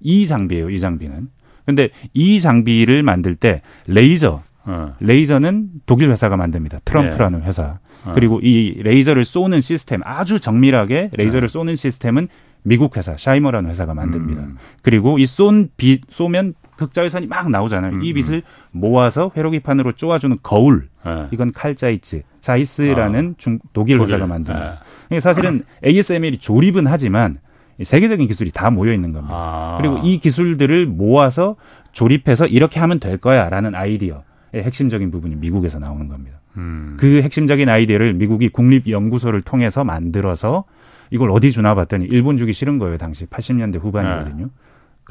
[0.00, 1.28] 이 장비예요, 이 장비는.
[1.66, 4.94] 근데 이 장비를 만들 때 레이저 어.
[5.00, 6.78] 레이저는 독일 회사가 만듭니다.
[6.84, 7.46] 트럼프라는 네.
[7.46, 7.78] 회사.
[8.04, 8.12] 어.
[8.14, 11.52] 그리고 이 레이저를 쏘는 시스템 아주 정밀하게 레이저를 네.
[11.52, 12.28] 쏘는 시스템은
[12.64, 14.42] 미국 회사 사이머라는 회사가 만듭니다.
[14.42, 14.56] 음.
[14.84, 17.92] 그리고 이 쏜 빛 쏘면 극자외선이 막 나오잖아요.
[17.92, 18.42] 음, 이 빛을 음.
[18.72, 20.88] 모아서 회로기판으로 쪼아주는 거울.
[21.04, 21.28] 네.
[21.30, 23.34] 이건 칼자이츠, 자이스라는 아.
[23.38, 24.80] 중, 독일, 독일 회사가 만듭니다.
[25.10, 25.20] 네.
[25.20, 27.38] 사실은 ASML이 조립은 하지만
[27.82, 29.34] 세계적인 기술이 다 모여 있는 겁니다.
[29.34, 29.78] 아.
[29.80, 31.56] 그리고 이 기술들을 모아서
[31.92, 34.22] 조립해서 이렇게 하면 될 거야라는 아이디어의
[34.54, 36.38] 핵심적인 부분이 미국에서 나오는 겁니다.
[36.56, 36.96] 음.
[36.98, 40.64] 그 핵심적인 아이디어를 미국이 국립연구소를 통해서 만들어서
[41.10, 42.96] 이걸 어디 주나 봤더니 일본 주기 싫은 거예요.
[42.96, 44.44] 당시 80년대 후반이거든요.
[44.46, 44.50] 네.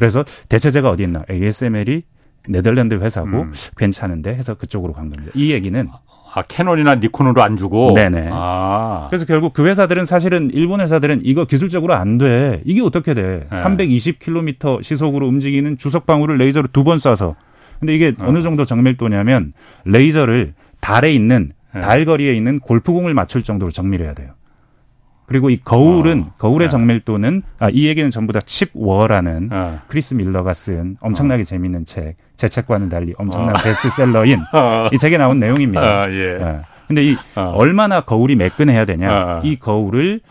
[0.02, 1.22] 그래서 대체제가 어디 있나?
[1.30, 2.02] ASML이
[2.48, 3.54] 네덜란드 회사고 음.
[3.78, 5.32] 괜찮은데 해서 그쪽으로 간 겁니다.
[5.36, 5.88] 이 얘기는
[6.34, 7.94] 아, 캐논이나 니콘으로 안 주고.
[7.94, 8.30] 네네.
[8.32, 9.06] 아.
[9.12, 12.64] 그래서 결국 그 회사들은 사실은 일본 회사들은 이거 기술적으로 안 돼.
[12.66, 13.48] 이게 어떻게 돼?
[13.52, 13.56] 네.
[13.58, 17.36] 320km 시속으로 움직이는 주석 방울을 레이저로 두 번 쏴서.
[17.80, 18.32] 근데 이게 어.
[18.32, 19.54] 느 정도 정밀도냐면
[19.86, 21.82] 레이저를 달에 있는 네.
[21.82, 24.32] 달 거리에 있는 골프공을 맞출 정도로 정밀해야 돼요.
[25.32, 26.34] 그리고 이 거울은 어.
[26.38, 26.72] 거울의 네.
[26.72, 29.80] 정밀도는 아, 이 얘기는 전부 다 Chip War라는 네.
[29.88, 31.44] 크리스 밀러가 쓴 엄청나게 어.
[31.44, 33.60] 재미있는 책 제 책과는 달리 엄청난 어.
[33.62, 34.90] 베스트셀러인 어.
[34.92, 35.84] 이 책에 나온 내용입니다.
[35.84, 36.40] 아, 예.
[36.42, 36.60] 예.
[36.88, 37.54] 근데 이 어.
[37.56, 39.12] 얼마나 거울이 매끈해야 되냐?
[39.12, 39.42] 어.
[39.44, 40.22] 이 거울을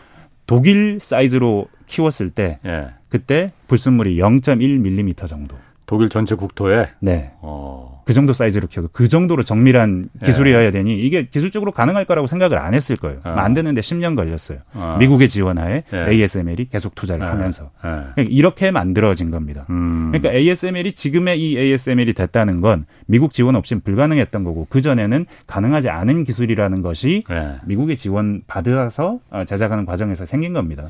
[0.45, 2.87] 독일 사이즈로 키웠을 때 예.
[3.07, 5.55] 그때 불순물이 0.1mm 정도.
[5.85, 7.31] 독일 전체 국토에 네.
[7.39, 7.90] 어.
[8.05, 10.25] 그 정도 사이즈로 키워도 그 정도로 정밀한 예.
[10.25, 13.19] 기술이어야 되니 이게 기술적으로 가능할 거라고 생각을 안 했을 거예요.
[13.23, 13.31] 어.
[13.31, 14.59] 만드는데 10년 걸렸어요.
[14.73, 14.97] 어.
[14.99, 16.07] 미국의 지원하에 예.
[16.09, 17.29] ASML이 계속 투자를 예.
[17.29, 17.89] 하면서 예.
[18.15, 19.65] 그러니까 이렇게 만들어진 겁니다.
[19.69, 20.11] 음.
[20.11, 25.89] 그러니까 ASML이 지금의 이 ASML이 됐다는 건 미국 지원 없이는 불가능했던 거고 그 전에는 가능하지
[25.89, 27.57] 않은 기술이라는 것이 예.
[27.65, 30.87] 미국의 지원 받아서 어, 제작하는 과정에서 생긴 겁니다.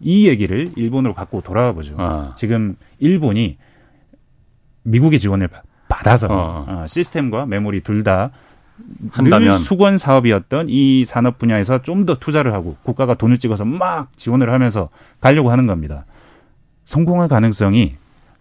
[0.00, 1.94] 이 얘기를 일본으로 갖고 돌아와 보죠.
[1.98, 2.34] 어.
[2.36, 3.58] 지금 일본이
[4.82, 5.48] 미국의 지원을
[5.90, 6.64] 받아서 어.
[6.66, 8.30] 어, 시스템과 메모리 둘 다
[9.24, 14.50] 늘 수건 사업이었던 이 산업 분야에서 좀 더 투자를 하고 국가가 돈을 찍어서 막 지원을
[14.50, 14.88] 하면서
[15.20, 16.06] 가려고 하는 겁니다.
[16.86, 17.96] 성공할 가능성이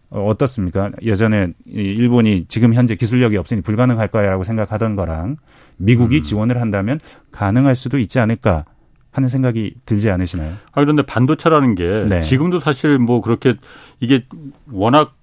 [0.09, 0.91] 어, 어떻습니까?
[1.01, 5.35] 예전에 일본이 지금 현재 기술력이 없으니 불가능할 거야라고 생각하던 거랑
[5.75, 6.21] 미국이 음.
[6.23, 6.99] 지원을 한다면
[7.31, 8.63] 가능할 수도 있지 않을까
[9.11, 10.53] 하는 생각이 들지 않으시나요?
[10.71, 12.21] 아 그런데 반도체라는 게 네.
[12.21, 13.55] 지금도 사실 뭐 그렇게
[13.99, 14.25] 이게
[14.71, 15.15] 워낙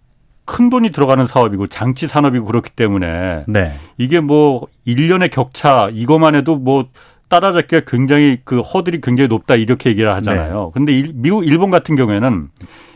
[0.47, 3.75] 큰 돈이 들어가는 사업이고 장치 산업이고 그렇기 때문에 네.
[3.99, 6.87] 이게 뭐 1년의 격차 이것만 해도 뭐
[7.29, 10.65] 따라잡기가 굉장히 그 허들이 굉장히 높다 이렇게 얘기를 하잖아요.
[10.67, 10.71] 네.
[10.73, 12.49] 근데 일, 미국 일본 같은 경우에는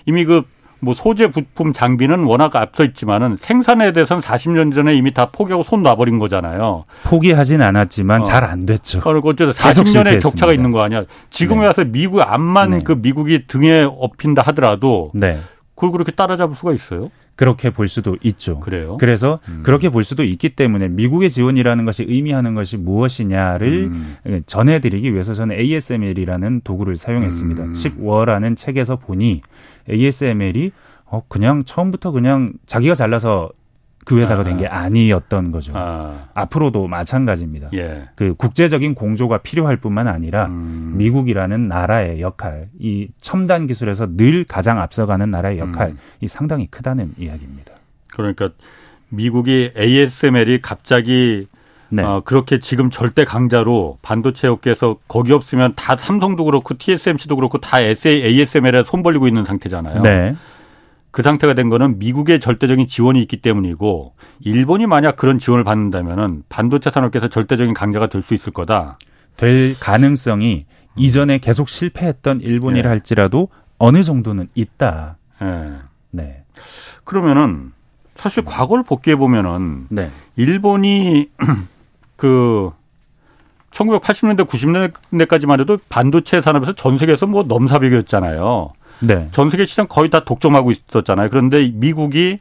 [0.06, 0.44] 이미 그
[0.80, 5.82] 뭐 소재 부품 장비는 워낙 앞서 있지만은 생산에 대해서는 40년 전에 이미 다 포기하고 손
[5.82, 6.84] 놔버린 거잖아요.
[7.04, 8.24] 포기하진 않았지만 어.
[8.24, 9.00] 잘안 됐죠.
[9.00, 11.04] 그리고 어쨌든 40년의 격차가 있는 거 아니야.
[11.28, 11.66] 지금에 네.
[11.66, 12.78] 와서 미국 앞만 네.
[12.82, 15.38] 그 미국이 등에 업힌다 하더라도 네.
[15.80, 17.10] 그걸 그렇게 따라잡을 수가 있어요?
[17.36, 18.60] 그렇게 볼 수도 있죠.
[18.60, 18.98] 그래요?
[18.98, 19.62] 그래서 음.
[19.62, 24.42] 그렇게 볼 수도 있기 때문에 미국의 지원이라는 것이 의미하는 것이 무엇이냐를 음.
[24.44, 27.62] 전해드리기 위해서 저는 ASML이라는 도구를 사용했습니다.
[27.64, 27.72] 음.
[27.72, 29.40] 칩워라는 책에서 보니
[29.88, 30.72] ASML이
[31.06, 33.48] 어 그냥 처음부터 그냥 자기가 잘라서
[34.04, 34.80] 그 회사가 된게 아.
[34.80, 35.72] 아니었던 거죠.
[35.76, 36.28] 아.
[36.34, 37.70] 앞으로도 마찬가지입니다.
[37.74, 38.08] 예.
[38.16, 40.94] 그 국제적인 공조가 필요할 뿐만 아니라 음.
[40.96, 46.26] 미국이라는 나라의 역할, 이 첨단 기술에서 늘 가장 앞서가는 나라의 역할이 음.
[46.26, 47.72] 상당히 크다는 이야기입니다.
[48.08, 48.48] 그러니까
[49.08, 51.46] 미국이 ASML이 갑자기
[51.92, 52.04] 네.
[52.04, 57.80] 어, 그렇게 지금 절대 강자로 반도체 업계에서 거기 없으면 다 삼성도 그렇고 TSMC도 그렇고 다
[57.80, 60.02] SA, ASML에 손 벌리고 있는 상태잖아요.
[60.02, 60.36] 네.
[61.10, 66.90] 그 상태가 된 거는 미국의 절대적인 지원이 있기 때문이고 일본이 만약 그런 지원을 받는다면은 반도체
[66.90, 68.98] 산업계에서 절대적인 강자가 될 수 있을 거다.
[69.36, 72.88] 될 가능성이 이전에 계속 실패했던 일본이라 네.
[72.88, 75.16] 할지라도 어느 정도는 있다.
[75.40, 75.72] 네.
[76.10, 76.44] 네.
[77.04, 77.72] 그러면은
[78.16, 80.10] 사실 과거를 복귀해 보면은 네.
[80.36, 81.30] 일본이
[82.16, 82.70] 그
[83.70, 88.72] 1980년대 90년대까지만 해도 반도체 산업에서 전 세계에서 뭐 넘사벽이었잖아요.
[89.00, 89.28] 네.
[89.32, 91.28] 전 세계 시장 거의 다 독점하고 있었잖아요.
[91.30, 92.38] 그런데 미국이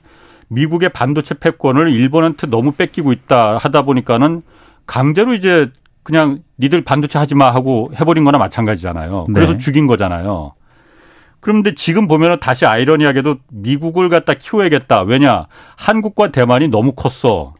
[0.50, 4.42] 미국의 반도체 패권을 일본한테 너무 뺏기고 있다 하다 보니까는
[4.86, 5.72] 강제로 이제
[6.04, 9.28] 그냥 니들 반도체 하지 마 하고 해버린 거나 마찬가지잖아요.
[9.34, 9.58] 그래서 네.
[9.58, 10.54] 죽인 거잖아요.
[11.40, 15.04] 그런데 지금 보면은 다시 아이러니하게도 미국을 갖다 키워야겠다.
[15.04, 15.46] 왜냐?
[15.78, 17.54] 한국과 대만이 너무 컸어.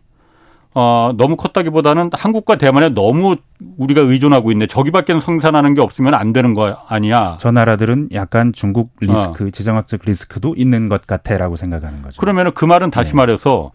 [0.76, 3.36] 어, 너무 컸다기보다는 한국과 대만에 너무
[3.78, 4.68] 우리가 의존하고 있네.
[4.68, 7.38] 저기밖에는 생산하는 게 없으면 안 되는 거 아니야.
[7.40, 9.50] 저 나라들은 약간 중국 리스크, 어.
[9.50, 12.20] 지정학적 리스크도 있는 것 같아라고 생각하는 거죠.
[12.20, 13.18] 그러면은 그 말은 다시 네.
[13.18, 13.72] 말해서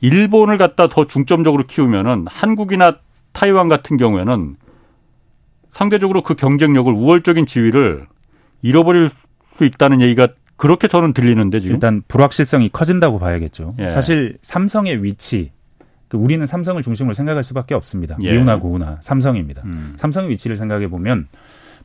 [0.00, 2.98] 일본을 갖다 더 중점적으로 키우면은 한국이나
[3.32, 4.56] 타이완 같은 경우에는
[5.72, 8.06] 상대적으로 그 경쟁력을 우월적인 지위를
[8.62, 9.10] 잃어버릴
[9.54, 13.74] 수 있다는 얘기가 그렇게 저는 들리는데 지금 일단 불확실성이 커진다고 봐야겠죠.
[13.78, 13.86] 예.
[13.86, 15.55] 사실 삼성의 위치 그
[16.12, 18.16] 우리는 삼성을 중심으로 생각할 수밖에 없습니다.
[18.22, 18.32] 예.
[18.32, 19.62] 미우나 고우나 삼성입니다.
[19.64, 19.94] 음.
[19.96, 21.26] 삼성의 위치를 생각해 보면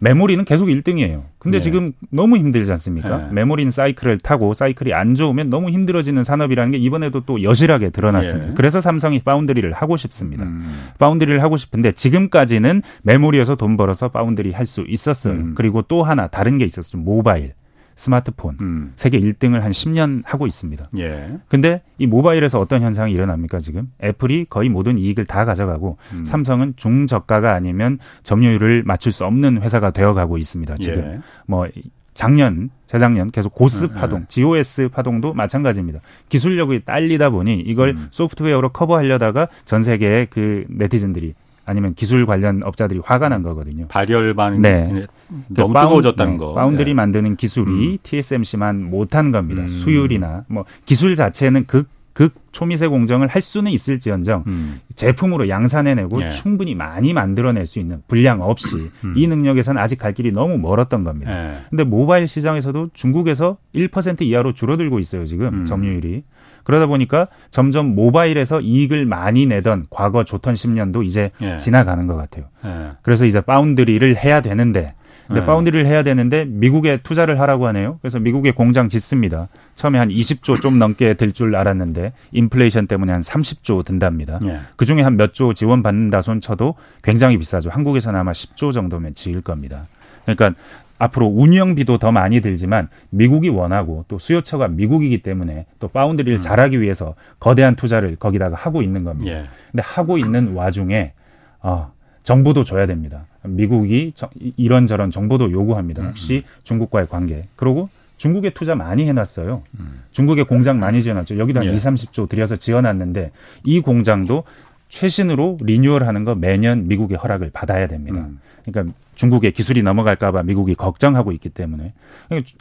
[0.03, 1.25] 메모리는 계속 1등이에요.
[1.37, 1.63] 근데 네.
[1.63, 3.17] 지금 너무 힘들지 않습니까?
[3.17, 3.27] 네.
[3.33, 8.47] 메모리는 사이클을 타고 사이클이 안 좋으면 너무 힘들어지는 산업이라는 게 이번에도 또 여실하게 드러났습니다.
[8.49, 8.53] 네.
[8.57, 10.43] 그래서 삼성이 foundry를 하고 싶습니다.
[10.45, 10.89] 음.
[10.97, 15.33] foundry를 하고 싶은데 지금까지는 메모리에서 돈 벌어서 파운드리 할 수 있었어요.
[15.33, 15.53] 음.
[15.55, 16.97] 그리고 또 하나 다른 게 있었죠.
[16.97, 17.53] 모바일.
[18.01, 18.93] 스마트폰 음.
[18.95, 20.85] 세계 1등을 한 10년 하고 있습니다.
[20.97, 21.37] 예.
[21.47, 23.91] 근데 이 모바일에서 어떤 현상이 일어납니까 지금?
[24.03, 26.25] 애플이 거의 모든 이익을 다 가져가고 음.
[26.25, 30.75] 삼성은 중저가가 아니면 점유율을 맞출 수 없는 회사가 되어가고 있습니다.
[30.77, 31.19] 지금 예.
[31.45, 31.67] 뭐
[32.15, 34.25] 작년, 재작년 계속 고스 네, 파동, 네.
[34.29, 35.99] GOS 파동도 마찬가지입니다.
[36.27, 38.07] 기술력이 딸리다 보니 이걸 음.
[38.09, 41.35] 소프트웨어로 커버하려다가 전 세계의 그 네티즌들이
[41.65, 43.87] 아니면 기술 관련 업자들이 화가 난 거거든요.
[43.89, 45.05] 발열반 네.
[45.47, 46.37] 너무 뜨거워졌다는 네.
[46.37, 46.53] 거.
[46.53, 46.93] 파운드리 네.
[46.93, 47.97] 만드는 기술이 음.
[48.03, 49.63] TSMC만 못한 겁니다.
[49.63, 49.67] 음.
[49.67, 54.81] 수율이나 뭐 기술 자체는 극, 극 초미세 공정을 할 수는 있을지언정 음.
[54.95, 56.29] 제품으로 양산해내고 예.
[56.29, 59.13] 충분히 많이 만들어낼 수 있는 분량 없이 음.
[59.15, 61.31] 이 능력에서는 아직 갈 길이 너무 멀었던 겁니다.
[61.31, 61.57] 예.
[61.69, 65.65] 근데 모바일 시장에서도 중국에서 1% 이하로 줄어들고 있어요 지금 음.
[65.65, 66.23] 점유율이.
[66.63, 71.57] 그러다 보니까 점점 모바일에서 이익을 많이 내던 과거 좋던 10년도 이제 예.
[71.57, 72.45] 지나가는 것 같아요.
[72.65, 72.91] 예.
[73.01, 74.93] 그래서 이제 foundry를 해야 되는데
[75.31, 75.45] 근데 네.
[75.45, 77.99] foundry를 해야 되는데 미국에 투자를 하라고 하네요.
[78.01, 79.47] 그래서 미국에 공장 짓습니다.
[79.75, 84.39] 처음에 한 20조 좀 넘게 들 줄 알았는데 인플레이션 때문에 한 30조 든답니다.
[84.41, 84.59] 네.
[84.77, 87.69] 그 중에 한 몇 조 지원 받는다 손 쳐도 굉장히 비싸죠.
[87.69, 89.87] 한국에서는 아마 10조 정도면 지을 겁니다.
[90.25, 90.53] 그러니까
[90.99, 96.41] 앞으로 운영비도 더 많이 들지만 미국이 원하고 또 수요처가 미국이기 때문에 또 foundry를 음.
[96.41, 99.31] 잘하기 위해서 거대한 투자를 거기다가 하고 있는 겁니다.
[99.31, 99.45] 예.
[99.71, 101.13] 근데 하고 있는 와중에
[101.61, 101.91] 어,
[102.23, 103.25] 정보도 줘야 됩니다.
[103.43, 104.13] 미국이
[104.57, 106.03] 이런저런 정보도 요구합니다.
[106.03, 106.61] 음, 혹시 음.
[106.63, 107.47] 중국과의 관계.
[107.55, 109.63] 그리고 중국에 투자 많이 해놨어요.
[109.79, 110.01] 음.
[110.11, 111.39] 중국에 공장 많이 지어놨죠.
[111.39, 111.71] 여기도 한 예.
[111.71, 113.31] 2, 30조 들여서 지어놨는데
[113.63, 114.43] 이 공장도
[114.89, 118.21] 최신으로 리뉴얼하는 거 매년 미국의 허락을 받아야 됩니다.
[118.21, 118.39] 음.
[118.65, 121.93] 그러니까 중국의 기술이 넘어갈까봐 미국이 걱정하고 있기 때문에
[122.27, 122.51] 그러니까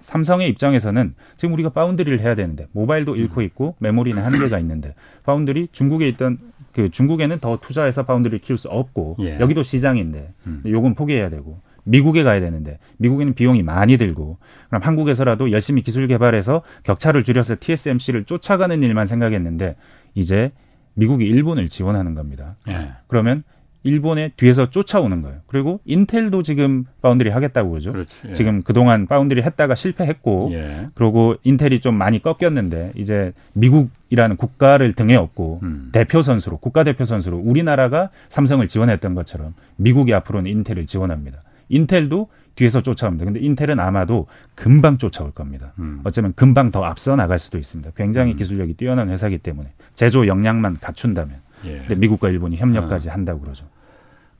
[0.00, 6.08] 삼성의 입장에서는 지금 우리가 파운드리를 해야 되는데 모바일도 잃고 있고 메모리는 한계가 있는데 파운드리 중국에
[6.08, 6.38] 있던
[6.78, 9.40] 그 중국에는 더 투자해서 foundry를 키울 수 없고 예.
[9.40, 10.62] 여기도 시장인데 음.
[10.64, 14.38] 요건 포기해야 되고 미국에 가야 되는데 미국에는 비용이 많이 들고
[14.68, 19.74] 그럼 한국에서라도 열심히 기술 개발해서 격차를 줄여서 TSMC를 쫓아가는 일만 생각했는데
[20.14, 20.52] 이제
[20.94, 22.54] 미국이 일본을 지원하는 겁니다.
[22.68, 22.92] 예.
[23.08, 23.42] 그러면
[23.88, 25.38] 일본의 뒤에서 쫓아오는 거예요.
[25.46, 27.92] 그리고 인텔도 지금 파운드리 하겠다고 그러죠.
[27.92, 28.32] 그렇지, 예.
[28.34, 30.86] 지금 그동안 파운드리 했다가 실패했고 예.
[30.94, 35.88] 그리고 인텔이 좀 많이 꺾였는데 이제 미국이라는 국가를 등에 업고 음.
[35.92, 41.42] 대표 선수로 국가 대표 선수로 우리나라가 삼성을 지원했던 것처럼 미국이 앞으로는 인텔을 지원합니다.
[41.70, 43.24] 인텔도 뒤에서 쫓아옵니다.
[43.24, 45.72] 근데 인텔은 아마도 금방 쫓아올 겁니다.
[45.78, 46.00] 음.
[46.04, 47.92] 어쩌면 금방 더 앞서 나갈 수도 있습니다.
[47.96, 48.36] 굉장히 음.
[48.36, 51.36] 기술력이 뛰어난 회사이기 때문에 제조 역량만 갖춘다면.
[51.64, 51.78] 예.
[51.78, 53.14] 근데 미국과 일본이 협력까지 아.
[53.14, 53.66] 한다고 그러죠.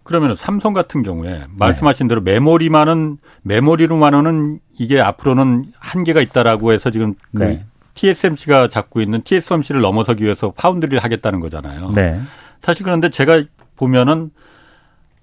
[0.08, 2.08] 그러면 삼성 같은 경우에 말씀하신 네.
[2.08, 7.66] 대로 메모리만은 메모리로만은 이게 앞으로는 한계가 있다라고 해서 지금 그 네.
[7.92, 11.92] TSMC가 잡고 있는 TSMC를 넘어서기 위해서 파운드리를 하겠다는 거잖아요.
[11.94, 12.22] 네.
[12.62, 13.42] 사실 그런데 제가
[13.76, 14.30] 보면은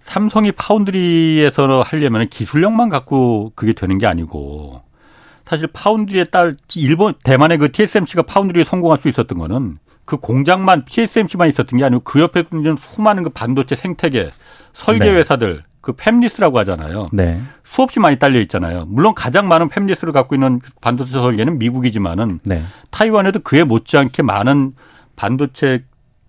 [0.01, 4.83] 삼성이 파운드리에서 하려면 기술력만 갖고 그게 되는 게 아니고
[5.45, 11.49] 사실 파운드리에 딸 일본 대만의 그 TSMC가 파운드리에 성공할 수 있었던 거는 그 공장만 TSMC만
[11.49, 14.29] 있었던 게 아니고 그 옆에 있는 수많은 그 반도체 생태계
[14.75, 15.13] 설계 네.
[15.13, 17.07] 회사들 그 팹리스라고 하잖아요.
[17.13, 17.41] 네.
[17.63, 18.85] 수없이 많이 딸려 있잖아요.
[18.87, 22.63] 물론 가장 많은 팹리스를 갖고 있는 반도체 설계는 미국이지만은 네.
[22.91, 24.73] 타이완에도 그에 못지않게 많은
[25.15, 25.85] 반도체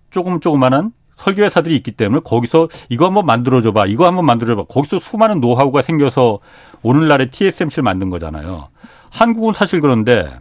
[0.09, 3.85] 조금 조그만한 설계 회사들이 있기 때문에 거기서 이거 한번 만들어 줘 봐.
[3.85, 4.63] 이거 한번 만들어 줘 봐.
[4.69, 6.39] 거기서 수많은 노하우가 생겨서
[6.83, 8.69] 오늘날의 TSMC를 만든 거잖아요.
[9.09, 10.31] 한국은 사실 그런데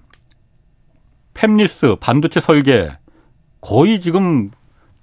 [1.35, 2.92] 팹리스 반도체 설계
[3.61, 4.51] 거의 지금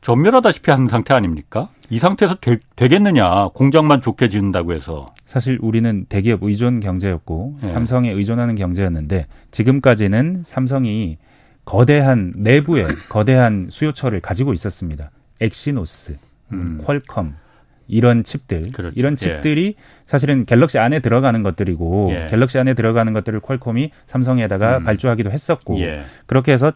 [0.04, 1.70] 전멸하다시피 하는 상태 아닙니까?
[1.90, 5.08] 이 상태에서 되, 겠느냐 공장만 좋게 지은다고 해서.
[5.26, 7.70] 사실 우리는 대기업 의존 경제였고 네.
[7.70, 11.18] 삼성에 의존하는 경제였는데 지금까지는 삼성이
[11.66, 15.10] 거대한 내부에 거대한 수요처를 가지고 있었습니다.
[15.40, 16.18] 엑시노스,
[16.52, 16.78] 음.
[16.84, 17.36] 퀄컴
[17.88, 18.94] 이런 칩들, 그렇죠.
[18.98, 19.16] 이런 예.
[19.16, 19.84] 칩들이 예.
[20.06, 22.28] 사실은 갤럭시 안에 들어가는 것들이고 예.
[22.30, 24.84] 갤럭시 안에 들어가는 것들을 퀄컴이 삼성에다가 음.
[24.84, 26.04] 발주하기도 했었고 예.
[26.26, 26.74] 그렇게 해서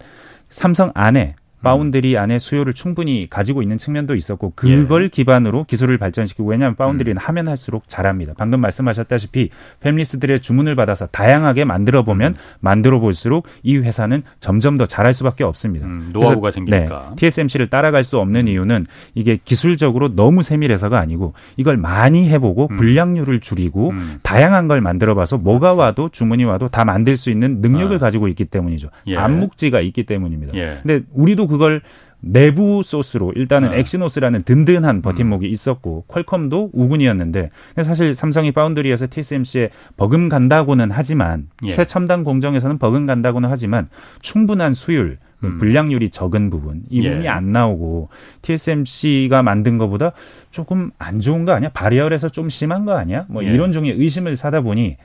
[0.49, 1.35] 삼성 안에
[1.67, 2.21] 바운드리 음.
[2.21, 5.07] 안에 수요를 충분히 가지고 있는 측면도 있었고 그걸 예.
[5.09, 7.21] 기반으로 기술을 발전시키고 왜냐하면 foundry는 음.
[7.21, 8.33] 하면 할수록 잘합니다.
[8.37, 9.49] 방금 말씀하셨다시피
[9.83, 12.39] 팹리스들의 주문을 받아서 다양하게 만들어 보면 음.
[12.61, 15.87] 만들어 볼수록 이 회사는 점점 더 잘할 수밖에 없습니다.
[15.87, 17.07] 음, 노하우가 생기니까.
[17.09, 18.47] 네, TSMC를 따라갈 수 없는 음.
[18.47, 22.75] 이유는 이게 기술적으로 너무 세밀해서가 아니고 이걸 많이 해보고 음.
[22.77, 27.99] 불량률을 줄이고 다양한 걸 만들어봐서 뭐가 와도 주문이 와도 다 만들 수 있는 능력을 아.
[27.99, 28.89] 가지고 있기 때문이죠.
[29.07, 29.17] 예.
[29.17, 30.53] 암묵지가 있기 때문입니다.
[30.55, 30.79] 예.
[30.81, 31.81] 근데 우리도 그걸
[32.19, 33.79] 내부 소스로 일단은 네.
[33.79, 35.51] 엑시노스라는 든든한 버팀목이 음.
[35.51, 37.51] 있었고 퀄컴도 우군이었는데
[37.83, 41.69] 사실 삼성이 foundry에서 TSMC에 버금간다고는 하지만 예.
[41.69, 43.87] 최첨단 공정에서는 버금간다고는 하지만
[44.21, 45.59] 충분한 수율 음.
[45.59, 47.29] 불량률이 적은 부분 이 부분이 예.
[47.29, 48.09] 안 나오고
[48.41, 50.13] TSMC가 만든 것보다
[50.49, 51.69] 조금 안 좋은 거 아니야?
[51.69, 53.25] 발열에서 좀 심한 거 아니야?
[53.29, 53.53] 뭐 예.
[53.53, 54.97] 이런 종류의 의심을 사다 보니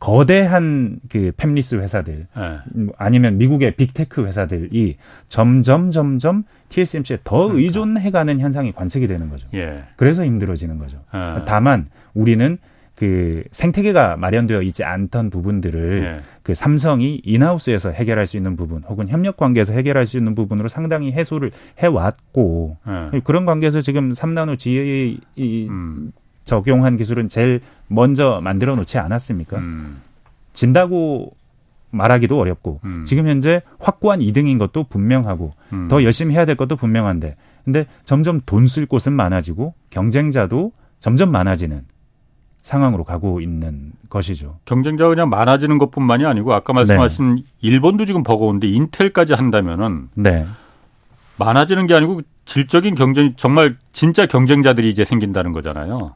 [0.00, 2.86] 거대한 그 팹리스 회사들 네.
[2.96, 4.96] 아니면 미국의 big tech 회사들이
[5.28, 7.60] 점점 점점 TSMC에 더 그러니까.
[7.60, 9.46] 의존해가는 현상이 관측이 되는 거죠.
[9.54, 9.84] 예.
[9.96, 10.98] 그래서 힘들어지는 거죠.
[11.14, 11.42] 예.
[11.44, 12.56] 다만 우리는
[12.94, 16.20] 그 생태계가 마련되어 있지 않던 부분들을 예.
[16.42, 21.12] 그 삼성이 인하우스에서 해결할 수 있는 부분 혹은 협력 관계에서 해결할 수 있는 부분으로 상당히
[21.12, 22.78] 해소를 해왔고
[23.12, 23.20] 예.
[23.20, 26.12] 그런 관계에서 지금 삼나노 GA 음.
[26.44, 29.58] 적용한 기술은 제일 먼저 만들어 놓지 않았습니까?
[29.58, 30.00] 음.
[30.52, 31.32] 진다고
[31.90, 33.04] 말하기도 어렵고 음.
[33.04, 35.88] 지금 현재 확고한 2등인 것도 분명하고 음.
[35.88, 41.82] 더 열심히 해야 될 것도 분명한데 근데 점점 돈 쓸 곳은 많아지고 경쟁자도 점점 많아지는
[42.62, 44.58] 상황으로 가고 있는 것이죠.
[44.66, 47.42] 경쟁자가 그냥 많아지는 것뿐만이 아니고 아까 말씀하신 네.
[47.62, 50.46] 일본도 지금 버거운데 인텔까지 한다면은 네.
[51.38, 56.14] 많아지는 게 아니고 질적인 경쟁 정말 진짜 경쟁자들이 이제 생긴다는 거잖아요.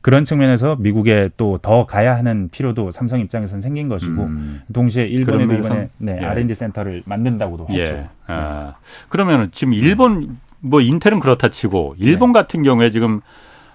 [0.00, 4.62] 그런 측면에서 미국에 또 더 가야 하는 필요도 삼성 입장에서는 생긴 것이고 음.
[4.72, 6.24] 동시에 일본에도 이번에 네, 예.
[6.24, 7.80] R&D 센터를 만든다고도 예.
[7.82, 8.08] 했죠.
[8.28, 8.74] 아,
[9.08, 12.38] 그러면 지금 일본 뭐 인텔은 그렇다 치고 일본 네.
[12.40, 13.20] 같은 경우에 지금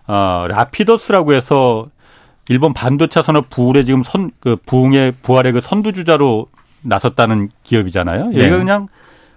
[0.07, 1.85] 어, 라피더스라고 해서
[2.49, 6.47] 일본 반도체 산업 부울의 지금 선, 그 부흥의 부활의 그 선두주자로
[6.81, 8.29] 나섰다는 기업이잖아요.
[8.29, 8.45] 네.
[8.45, 8.87] 얘가 그냥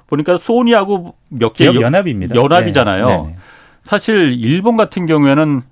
[0.06, 2.34] 보니까 소니하고 몇 개 연합입니다.
[2.34, 3.06] 연합이잖아요.
[3.06, 3.16] 네.
[3.28, 3.36] 네.
[3.82, 5.62] 사실 일본 같은 경우에는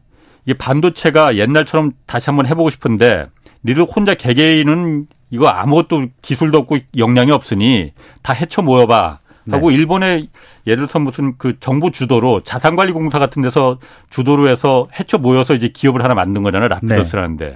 [0.47, 3.27] 이 반도체가 옛날처럼 다시 한번 해보고 싶은데
[3.65, 9.19] 니들 혼자 개개인은 이거 아무것도 기술도 없고 역량이 없으니 다 헤쳐 모여봐.
[9.51, 9.75] 하고 네.
[9.77, 10.29] 일본의
[10.69, 13.79] 예를 들어서 무슨 그 정부 주도로 자산관리공사 같은 데서
[14.09, 16.69] 주도로 해서 헤쳐 모여서 이제 기업을 하나 만든 거잖아요.
[16.69, 17.47] 라피더스라는데.
[17.49, 17.55] 네.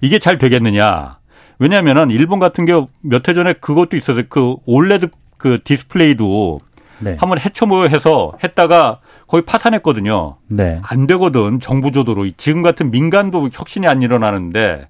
[0.00, 1.18] 이게 잘 되겠느냐.
[1.58, 6.60] 왜냐하면은 일본 같은 경우 몇 해 전에 그것도 있어서 그 OLED 그 디스플레이도
[7.00, 7.16] 네.
[7.20, 10.36] 한번 헤쳐 모여 해서 했다가 거의 파산했거든요.
[10.48, 10.80] 네.
[10.84, 11.60] 안 되거든.
[11.60, 12.28] 정부 주도로.
[12.36, 14.88] 지금 같은 민간도 혁신이 안 일어나는데.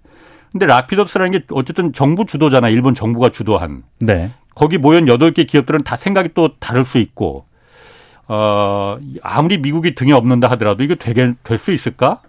[0.53, 2.69] 근데 라피더스라는 게 어쨌든 정부 주도잖아.
[2.69, 3.83] 일본 정부가 주도한.
[4.01, 4.33] 네.
[4.55, 7.45] 거기 모인 여덟 개 기업들은 다 생각이 또 다를 수 있고.
[8.29, 12.21] 어, 아무리 미국이 등에 없는다 하더라도 이게 되게 될 수 있을까?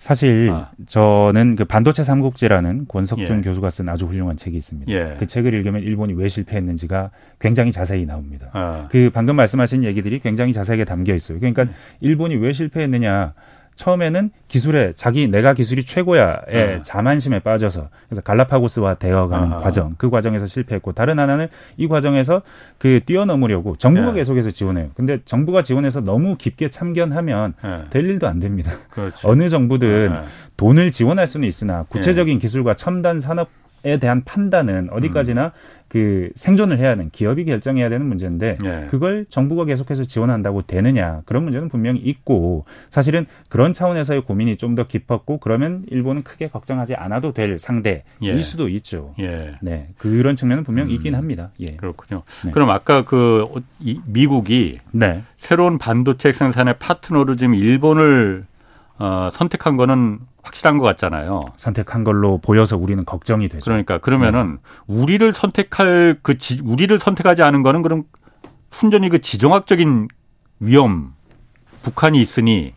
[0.00, 0.70] 사실 아.
[0.86, 3.40] 저는 그 반도체 삼국지라는 권석준 예.
[3.42, 4.90] 교수가 쓴 아주 훌륭한 책이 있습니다.
[4.90, 5.16] 예.
[5.18, 8.48] 그 책을 읽으면 일본이 왜 실패했는지가 굉장히 자세히 나옵니다.
[8.54, 8.88] 아.
[8.90, 11.38] 그 방금 말씀하신 얘기들이 굉장히 자세하게 담겨 있어요.
[11.38, 11.68] 그러니까 예.
[12.00, 13.34] 일본이 왜 실패했느냐
[13.80, 16.82] 처음에는 기술에 자기 내가 기술이 최고야의 네.
[16.82, 19.62] 자만심에 빠져서 그래서 갈라파고스와 되어가는 아하.
[19.62, 22.42] 과정 그 과정에서 실패했고 다른 하나는 이 과정에서
[22.78, 24.14] 그 뛰어넘으려고 정부가 네.
[24.16, 24.90] 계속해서 지원해요.
[24.94, 27.84] 근데 정부가 지원해서 너무 깊게 참견하면 네.
[27.88, 28.70] 될 일도 안 됩니다.
[28.90, 29.16] 그렇지.
[29.26, 30.20] 어느 정부든 네.
[30.58, 32.42] 돈을 지원할 수는 있으나 구체적인 네.
[32.42, 33.48] 기술과 첨단 산업
[33.82, 35.50] 에 대한 판단은 어디까지나 음.
[35.90, 38.86] 그 생존을 해야 하는 기업이 결정해야 되는 문제인데 예.
[38.90, 44.86] 그걸 정부가 계속해서 지원한다고 되느냐 그런 문제는 분명히 있고 사실은 그런 차원에서의 고민이 좀 더
[44.86, 48.38] 깊었고 그러면 일본은 크게 걱정하지 않아도 될 상대일 예.
[48.38, 49.14] 수도 있죠.
[49.18, 49.56] 예.
[49.60, 50.94] 네 그런 측면은 분명 히 음.
[50.94, 51.50] 있긴 합니다.
[51.58, 51.74] 예.
[51.74, 52.22] 그렇군요.
[52.44, 52.52] 네.
[52.52, 53.48] 그럼 아까 그
[54.06, 55.24] 미국이 네.
[55.38, 58.44] 새로운 반도체 생산의 파트너로 지금 일본을
[59.00, 61.42] 어, 선택한 거는 확실한 것 같잖아요.
[61.56, 63.64] 선택한 걸로 보여서 우리는 걱정이 되죠.
[63.64, 64.58] 그러니까 그러면은 네.
[64.86, 68.04] 우리를 선택할 그 지, 우리를 선택하지 않은 거는 그럼
[68.70, 70.08] 순전히 그 지정학적인
[70.60, 71.14] 위험
[71.82, 72.74] 북한이 있으니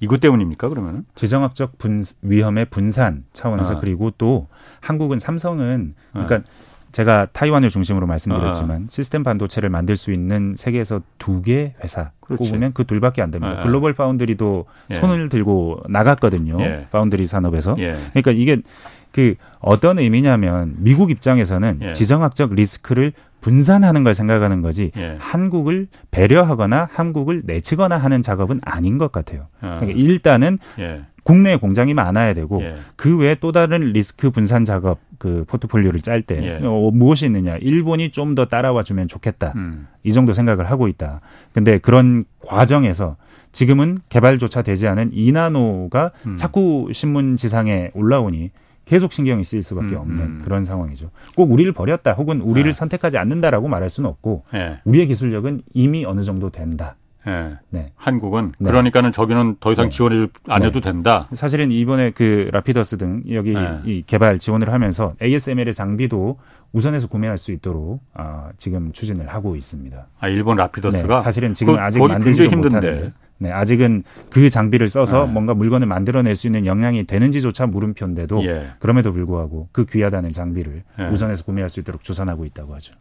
[0.00, 1.04] 이것 때문입니까 그러면은?
[1.14, 3.78] 지정학적 분, 위험의 분산 차원에서 아.
[3.80, 4.48] 그리고 또
[4.80, 6.73] 한국은 삼성은 그러니까 아.
[6.94, 8.86] 제가 타이완을 중심으로 말씀드렸지만 아.
[8.88, 12.44] 시스템 반도체를 만들 수 있는 세계에서 두 개 회사 그렇지.
[12.50, 13.56] 꼽으면 그 둘밖에 안 됩니다.
[13.58, 13.62] 아.
[13.62, 14.94] 글로벌 파운드리도 예.
[14.94, 16.58] 손을 들고 나갔거든요.
[16.60, 16.86] 예.
[16.92, 17.74] 파운드리 산업에서.
[17.80, 17.96] 예.
[18.10, 18.62] 그러니까 이게
[19.10, 21.92] 그 어떤 의미냐면 미국 입장에서는 예.
[21.92, 25.16] 지정학적 리스크를 분산하는 걸 생각하는 거지 예.
[25.18, 29.48] 한국을 배려하거나 한국을 내치거나 하는 작업은 아닌 것 같아요.
[29.60, 29.80] 아.
[29.80, 31.02] 그러니까 일단은 예.
[31.24, 32.76] 국내 공장이 많아야 되고 예.
[32.96, 36.60] 그 외에 또 다른 리스크 분산 작업 그 포트폴리오를 짤때 예.
[36.64, 39.86] 어, 무엇이 있느냐 일본이 좀 더 따라와 주면 좋겠다 음.
[40.02, 41.20] 이 정도 생각을 하고 있다.
[41.52, 43.16] 근데 그런 과정에서
[43.52, 46.36] 지금은 개발조차 되지 않은 이나노가 음.
[46.36, 48.50] 자꾸 신문 지상에 올라오니
[48.84, 50.40] 계속 신경이 쓰일 수밖에 음, 없는 음.
[50.44, 51.10] 그런 상황이죠.
[51.36, 52.76] 꼭 우리를 버렸다 혹은 우리를 네.
[52.76, 54.78] 선택하지 않는다라고 말할 수는 없고 네.
[54.84, 56.96] 우리의 기술력은 이미 어느 정도 된다.
[57.26, 57.54] 네.
[57.70, 57.92] 네.
[57.96, 58.70] 한국은 네.
[58.70, 59.90] 그러니까는 저기는 더 이상 네.
[59.90, 60.66] 지원을 안 네.
[60.66, 61.28] 해도 된다.
[61.32, 63.80] 사실은 이번에 그 라피더스 등 여기 네.
[63.84, 66.38] 이 개발 지원을 하면서 ASML의 장비도
[66.72, 70.06] 우선해서 구매할 수 있도록 아, 지금 추진을 하고 있습니다.
[70.20, 73.12] 아 일본 라피더스가 사실은 지금 아직 만들지 못하는데.
[73.38, 75.32] 네, 아직은 그 장비를 써서 네.
[75.32, 78.68] 뭔가 물건을 만들어낼 수 있는 역량이 되는지조차 물음표인데도 예.
[78.78, 81.04] 그럼에도 불구하고 그 귀하다는 장비를 예.
[81.08, 82.94] 우선해서 구매할 수 있도록 주선하고 있다고 하죠.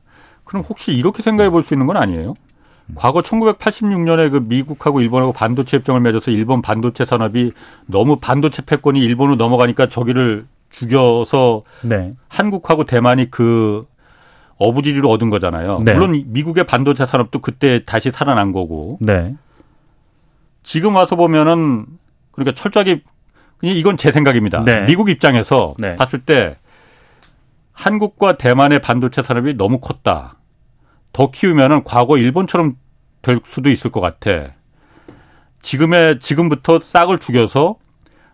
[0.44, 2.34] 그럼 혹시 이렇게 생각해 볼 수 있는 건 아니에요?
[2.96, 7.52] 과거 1986년에 그 미국하고 일본하고 반도체 협정을 맺어서 일본 반도체 산업이
[7.86, 12.12] 너무 반도체 패권이 일본으로 넘어가니까 저기를 죽여서 네.
[12.27, 13.86] 한국하고 대만이 그
[14.58, 15.75] 어부지리로 얻은 거잖아요.
[15.84, 15.94] 네.
[15.94, 18.98] 물론 미국의 반도체 산업도 그때 다시 살아난 거고.
[19.02, 19.36] 네.
[20.63, 21.86] 지금 와서 보면은
[22.31, 23.02] 그러니까 철저하게
[23.58, 24.63] 그냥 이건 제 생각입니다.
[24.63, 24.86] 네.
[24.86, 25.96] 미국 입장에서 네.
[25.96, 26.58] 봤을 때
[27.71, 30.36] 한국과 대만의 반도체 산업이 너무 컸다.
[31.14, 32.76] 더 키우면은 과거 일본처럼
[33.22, 34.54] 될 수도 있을 것 같아.
[35.62, 37.78] 지금의 지금부터 싹을 죽여서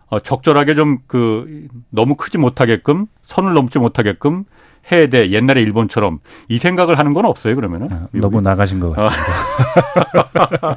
[0.08, 4.44] 어, 적절하게 좀 그 너무 크지 못하게끔 선을 넘지 못하게끔
[4.92, 5.30] 해야 돼.
[5.30, 6.18] 옛날에 일본처럼
[6.48, 7.54] 이 생각을 하는 건 없어요.
[7.54, 10.76] 그러면은 아, 너무 나가신 것 같습니다.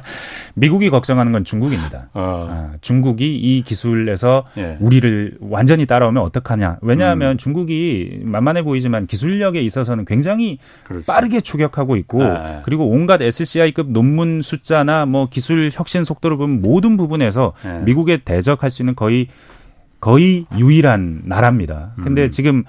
[0.54, 2.08] 미국이 걱정하는 건 중국입니다.
[2.14, 2.48] 어.
[2.50, 4.76] 아, 중국이 이 기술에서 예.
[4.80, 6.78] 우리를 완전히 따라오면 어떡하냐.
[6.80, 7.36] 왜냐하면 음.
[7.36, 11.06] 중국이 만만해 보이지만 기술력에 있어서는 굉장히 그렇죠.
[11.06, 12.62] 빠르게 추격하고 있고 아.
[12.64, 17.84] 그리고 온갖 SCI급 논문 숫자나 뭐 기술 혁신 속도를 보면 모든 부분에서 예.
[17.84, 19.28] 미국에 대적할 수 있는 거의
[20.00, 21.94] 거의 유일한 나라입니다.
[22.02, 22.30] 근데 음.
[22.30, 22.64] 지금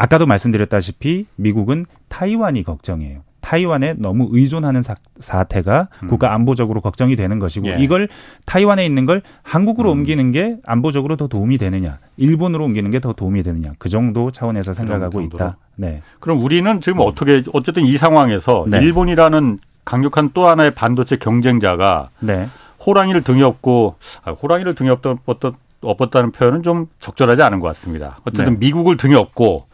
[0.00, 3.20] 아까도 말씀드렸다시피 미국은 타이완이 걱정이에요.
[3.42, 6.08] 타이완에 너무 의존하는 사, 태가 음.
[6.08, 7.76] 국가 안보적으로 걱정이 되는 것이고 예.
[7.78, 8.08] 이걸
[8.46, 9.98] 타이완에 있는 걸 한국으로 음.
[9.98, 14.72] 옮기는 게 안보적으로 더 도움이 되느냐, 일본으로 옮기는 게 더 도움이 되느냐 그 정도 차원에서
[14.72, 15.58] 생각하고 있다.
[15.76, 16.02] 네.
[16.18, 18.78] 그럼 우리는 지금 어떻게 어쨌든 이 상황에서 네.
[18.78, 22.48] 일본이라는 강력한 또 하나의 반도체 경쟁자가 네.
[22.86, 28.18] 호랑이를 등에 업고 아, 호랑이를 등에 업던 어떤 업었다는 표현은 좀 적절하지 않은 것 같습니다.
[28.24, 28.58] 어쨌든 네.
[28.60, 29.64] 미국을 등에 업고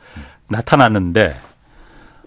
[0.49, 1.34] 나타났는데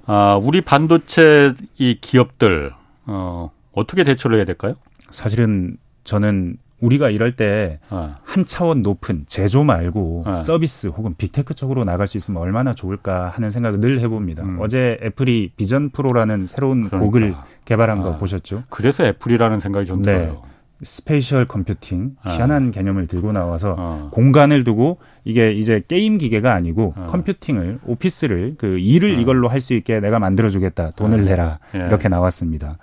[0.05, 2.73] 아, 우리 반도체 이 기업들
[3.05, 4.75] 어, 어떻게 대처를 해야 될까요?
[5.11, 8.15] 사실은 저는 우리가 이럴 때 한 어.
[8.45, 10.35] 차원 높은 제조 말고 어.
[10.37, 14.43] 서비스 혹은 big tech 쪽으로 나갈 수 있으면 얼마나 좋을까 하는 생각을 늘 해봅니다.
[14.43, 14.57] 음.
[14.61, 16.99] 어제 애플이 비전 프로라는 새로운 그러니까.
[16.99, 18.17] 고글을 개발한 거 아.
[18.17, 18.63] 보셨죠?
[18.69, 20.13] 그래서 애플이라는 생각이 좀 네.
[20.13, 20.41] 들어요.
[20.81, 22.31] spatial computing 아.
[22.31, 22.71] 희한한 어.
[22.71, 24.09] 개념을 들고 나와서 어.
[24.11, 27.07] 공간을 두고 이게 이제 게임 기계가 아니고 어.
[27.09, 29.19] computing을 오피스를 그 일을 어.
[29.19, 31.23] 이걸로 할 수 있게 내가 만들어 주겠다 돈을 어.
[31.23, 31.79] 내라 예.
[31.79, 32.77] 이렇게 나왔습니다.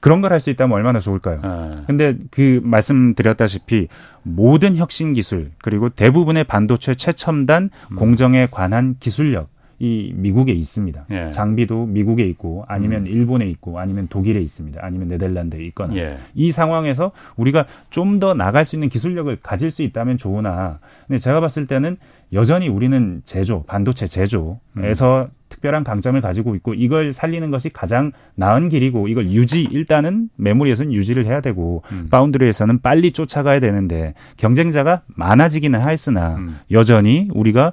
[0.00, 1.40] 그런 걸 할 수 있다면 얼마나 좋을까요?
[1.44, 1.84] 예.
[1.86, 3.86] 근데 그 말씀드렸다시피
[4.24, 7.96] 모든 혁신 기술 그리고 대부분의 반도체 최첨단 음.
[7.96, 9.48] 공정에 관한 기술력
[9.82, 11.06] 이 미국에 있습니다.
[11.10, 11.30] 예.
[11.30, 13.06] 장비도 미국에 있고 아니면 음.
[13.08, 14.78] 일본에 있고 아니면 독일에 있습니다.
[14.80, 16.18] 아니면 네덜란드에 있거나 예.
[16.34, 20.78] 이 상황에서 우리가 좀 더 나갈 수 있는 기술력을 가질 수 있다면 좋으나
[21.08, 21.96] 근데 제가 봤을 때는
[22.32, 25.28] 여전히 우리는 제조 반도체 제조에서 음.
[25.48, 31.26] 특별한 강점을 가지고 있고 이걸 살리는 것이 가장 나은 길이고 이걸 유지 일단은 메모리에서는 유지를
[31.26, 32.08] 해야 되고 음.
[32.10, 36.56] 바운드리에서는 빨리 쫓아가야 되는데 경쟁자가 많아지기는 하였으나 음.
[36.70, 37.72] 여전히 우리가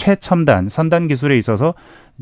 [0.00, 1.74] 최첨단 선단 기술에 있어서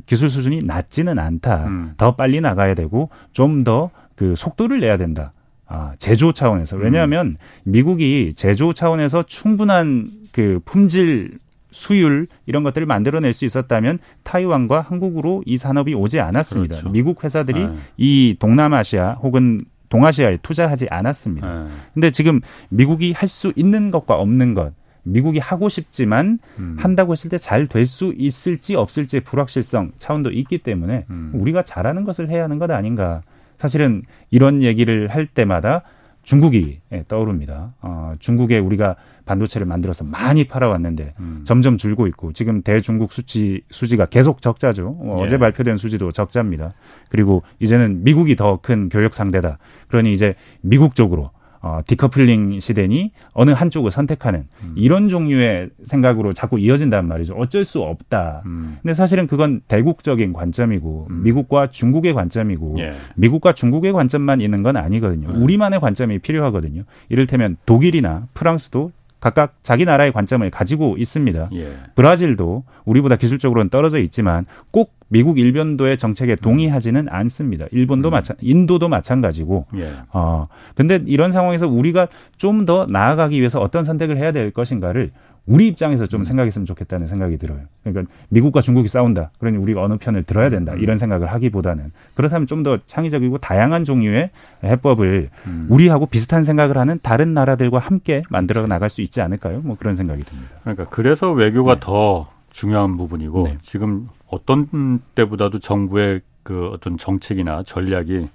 [0.07, 1.67] 기술 수준이 낮지는 않다.
[1.67, 1.95] 음.
[1.97, 5.33] 더 빨리 나가야 되고 좀 더 그 속도를 내야 된다.
[5.69, 6.77] 아, 제조 차원에서.
[6.77, 6.83] 음.
[6.83, 7.37] 왜냐하면 음.
[7.63, 11.39] 미국이 제조 차원에서 충분한 그 품질
[11.71, 16.77] 수율 이런 것들을 만들어낼 수 있었다면 타이완과 한국으로 이 산업이 오지 않았습니다.
[16.77, 16.91] 그렇죠.
[16.91, 17.77] 미국 회사들이 네.
[17.97, 21.47] 이 동남아시아 혹은 동아시아에 투자하지 않았습니다.
[21.65, 21.71] 네.
[21.95, 24.73] 근데 지금 미국이 할 수 있는 것과 없는 것
[25.03, 26.77] 미국이 하고 싶지만 음.
[26.79, 31.31] 한다고 했을 때 잘 될 수 있을지 없을지 불확실성 차원도 있기 때문에 음.
[31.35, 33.23] 우리가 잘하는 것을 해야 하는 것 아닌가.
[33.57, 35.83] 사실은 이런 얘기를 할 때마다
[36.23, 37.73] 중국이 예, 떠오릅니다.
[37.81, 41.41] 어, 중국에 우리가 반도체를 만들어서 많이 팔아왔는데 음.
[41.45, 44.97] 점점 줄고 있고 지금 대중국 수치 수지가 계속 적자죠.
[45.01, 45.23] 어, 예.
[45.25, 46.75] 어제 발표된 수지도 적자입니다.
[47.11, 49.59] 그리고 이제는 미국이 더 큰 교역 상대다.
[49.89, 51.31] 그러니 이제 미국 쪽으로
[51.61, 54.75] 어, 디커플링 시대니 어느 한쪽을 선택하는 음.
[54.77, 57.35] 이런 종류의 생각으로 자꾸 이어진단 말이죠.
[57.35, 58.43] 어쩔 수 없다.
[58.47, 58.79] 음.
[58.83, 61.23] 근데 사실은 그건 대국적인 관점이고 음.
[61.25, 62.93] 미국과 중국의 관점이고 예.
[63.17, 65.29] 미국과 중국의 관점만 있는 건 아니거든요.
[65.31, 65.43] 음.
[65.43, 66.85] 우리만의 관점이 필요하거든요.
[67.09, 71.51] 이를테면 독일이나 프랑스도 각각 자기 나라의 관점을 가지고 있습니다.
[71.55, 71.77] 예.
[71.97, 77.67] 브라질도 우리보다 기술적으로는 떨어져 있지만 꼭 미국 일본도의 정책에 동의하지는 않습니다.
[77.73, 78.13] 일본도 음.
[78.13, 79.67] 마찬 인도도 마찬가지고.
[79.77, 79.93] 예.
[80.13, 85.11] 어 근데 이런 상황에서 우리가 좀 더 나아가기 위해서 어떤 선택을 해야 될 것인가를
[85.49, 86.25] 우리 입장에서 좀 음.
[86.25, 87.61] 생각했으면 좋겠다는 생각이 들어요.
[87.83, 89.31] 그러니까 미국과 중국이 싸운다.
[89.39, 90.75] 그러니 우리가 어느 편을 들어야 된다.
[90.75, 90.81] 음.
[90.81, 94.31] 이런 생각을 하기보다는 그렇다면 좀 더 창의적이고 다양한 종류의
[94.65, 95.67] 해법을 음.
[95.69, 99.59] 우리하고 비슷한 생각을 하는 다른 나라들과 함께 만들어 나갈 수 있지 않을까요?
[99.63, 100.51] 뭐 그런 생각이 듭니다.
[100.63, 101.81] 그러니까 그래서 외교가 네.
[101.81, 103.59] 더 중요한 부분이고 네.
[103.63, 108.29] 지금 어떤 때보다도 정부의 그 어떤 정책이나 전략이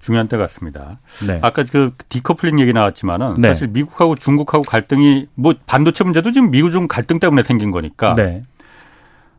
[0.00, 0.98] 중요한 때 같습니다.
[1.26, 1.38] 네.
[1.42, 3.48] 아까 그 디커플링 얘기 나왔지만은 네.
[3.48, 8.42] 사실 미국하고 중국하고 갈등이 뭐 반도체 문제도 지금 미국 중 갈등 때문에 생긴 거니까 네.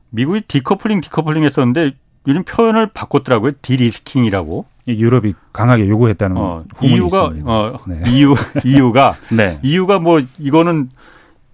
[0.09, 1.91] 미국이 디커플링 디커플링 했었는데
[2.27, 3.53] 요즘 표현을 바꿨더라고요.
[3.61, 4.65] de-risking이라고.
[4.87, 7.51] 유럽이 강하게 요구했다는 어, 이유가 있습니다.
[7.51, 8.01] 어, 네.
[8.09, 9.59] 이유 이유가 네.
[9.61, 10.89] 이유가 뭐 이거는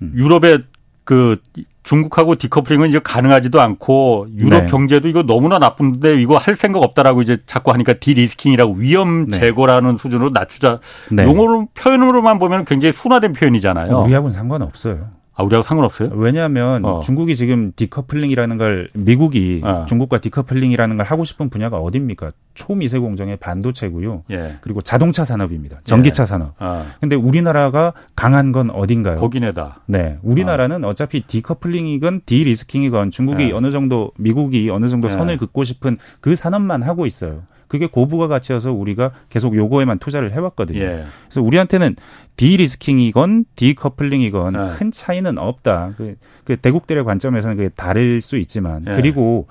[0.01, 0.13] 음.
[0.15, 0.63] 유럽의
[1.03, 1.37] 그
[1.84, 4.65] 중국하고 decoupling은 이제 가능하지도 않고 유럽 네.
[4.67, 9.39] 경제도 이거 너무나 나쁜데 이거 할 생각 없다라고 이제 자꾸 하니까 de-risking이라고 위험 네.
[9.39, 9.97] 제거라는 네.
[9.97, 10.79] 수준으로 낮추자.
[11.11, 11.23] 네.
[11.23, 13.97] 용어로 표현으로만 보면 굉장히 순화된 표현이잖아요.
[13.99, 15.22] 우리하고는 상관없어요.
[15.36, 16.11] 아, 우리하고 상관없어요?
[16.13, 16.99] 왜냐하면 어.
[16.99, 19.86] 중국이 지금 decoupling이라는 걸 미국이 어.
[19.88, 22.31] 중국과 decoupling이라는 걸 하고 싶은 분야가 어딥니까?
[22.53, 24.23] 초미세 공정의 반도체고요.
[24.29, 24.57] 예.
[24.61, 25.79] 그리고 자동차 산업입니다.
[25.84, 26.25] 전기차 예.
[26.27, 26.53] 산업.
[26.59, 26.86] 어.
[27.01, 29.15] 근데 우리나라가 강한 건 어딘가요?
[29.15, 29.81] 거기네다.
[29.88, 30.19] 네.
[30.21, 30.93] 우리나라는 어.
[30.93, 33.51] 차피 디커플링이건 디리스킹이건 중국이 예.
[33.53, 35.11] 어느 정도 미국이 어느 정도 예.
[35.13, 37.39] 선을 긋고 싶은 그 산업만 하고 있어요.
[37.74, 40.80] 그게 고부가 가치여서 우리가 계속 요거에만 투자를 해왔거든요.
[40.80, 41.05] 예.
[41.24, 41.95] 그래서 우리한테는
[42.38, 44.78] 디리스킹이건 디커플링이건 예.
[44.78, 45.95] 큰 차이는 없다.
[45.97, 48.91] 그, 그 대국들의 관점에서는 그게 다를 수 있지만 예.
[48.91, 49.47] 그리고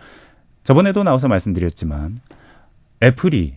[0.63, 2.21] 저번에도 나와서 말씀드렸지만
[3.03, 3.57] 애플이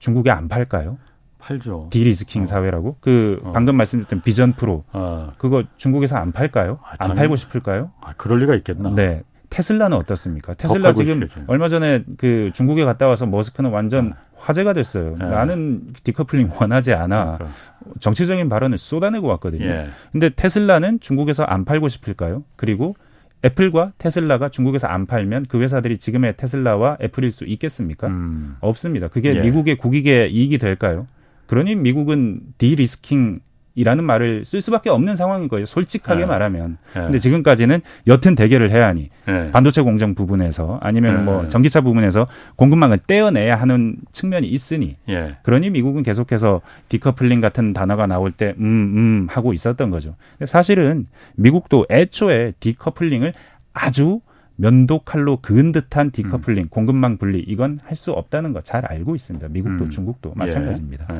[0.00, 0.98] 중국에 안 팔까요?
[1.38, 1.88] 팔죠.
[1.90, 2.46] de-risking 어.
[2.46, 2.98] 사회라고?
[3.00, 3.52] 그 어.
[3.52, 5.32] 방금 말씀드렸던 비전 프로 어.
[5.38, 6.78] 그거 중국에서 안 팔까요?
[6.82, 7.90] 아, 안 팔고 싶을까요?
[8.02, 8.90] 아, 그럴 리가 있겠나?
[8.94, 9.22] 네.
[9.50, 10.54] 테슬라는 어떻습니까?
[10.54, 11.44] 테슬라 지금 있어야죠.
[11.46, 14.14] 얼마 전에 그 중국에 갔다 와서 머스크는 완전 네.
[14.36, 15.16] 화제가 됐어요.
[15.18, 15.26] 네.
[15.26, 17.38] 나는 디커플링 원하지 않아.
[17.38, 17.58] 그러니까.
[18.00, 19.64] 정치적인 발언을 쏟아내고 왔거든요.
[19.64, 19.88] 예.
[20.12, 22.44] 근데 테슬라는 중국에서 안 팔고 싶을까요?
[22.56, 22.96] 그리고
[23.44, 28.08] 애플과 테슬라가 중국에서 안 팔면 그 회사들이 지금의 테슬라와 애플일 수 있겠습니까?
[28.08, 28.56] 음.
[28.60, 29.08] 없습니다.
[29.08, 29.40] 그게 예.
[29.42, 31.06] 미국의 국익에 이익이 될까요?
[31.46, 33.38] 그러니 미국은 디리스킹
[33.74, 35.66] 이라는 말을 쓸 수밖에 없는 상황인 거예요.
[35.66, 36.26] 솔직하게 네.
[36.26, 36.78] 말하면.
[36.94, 37.02] 네.
[37.02, 39.50] 근데 지금까지는 여튼 대결을 해야 하니 네.
[39.50, 41.22] 반도체 공정 부분에서 아니면 네.
[41.22, 45.36] 뭐 전기차 부분에서 공급망을 떼어내야 하는 측면이 있으니 예.
[45.42, 50.14] 그러니 미국은 계속해서 디커플링 같은 단어가 나올 때 음음 음 하고 있었던 거죠.
[50.44, 51.04] 사실은
[51.36, 53.32] 미국도 애초에 디커플링을
[53.72, 54.20] 아주
[54.56, 56.68] 면도 칼로 그은 듯한 디커플링, 음.
[56.68, 59.48] 공급망 분리 이건 할 수 없다는 거 잘 알고 있습니다.
[59.48, 59.90] 미국도 음.
[59.90, 60.38] 중국도 예.
[60.38, 61.06] 마찬가지입니다.
[61.10, 61.14] 예.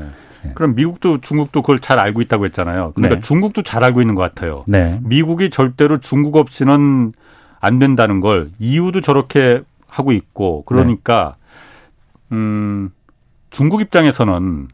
[0.45, 0.53] 네.
[0.55, 2.93] 그럼 미국도 중국도 그걸 잘 알고 있다고 했잖아요.
[2.95, 3.21] 그러니까 네.
[3.21, 4.65] 중국도 잘 알고 있는 것 같아요.
[4.69, 5.01] 네.
[5.03, 7.13] 미국이 절대로 중국 없이는
[7.61, 11.37] 안 된다는 걸 이유도 저렇게 하고 있고 그러니까
[12.31, 12.37] 네.
[12.37, 12.91] 음
[13.51, 14.69] 중국 입장에서는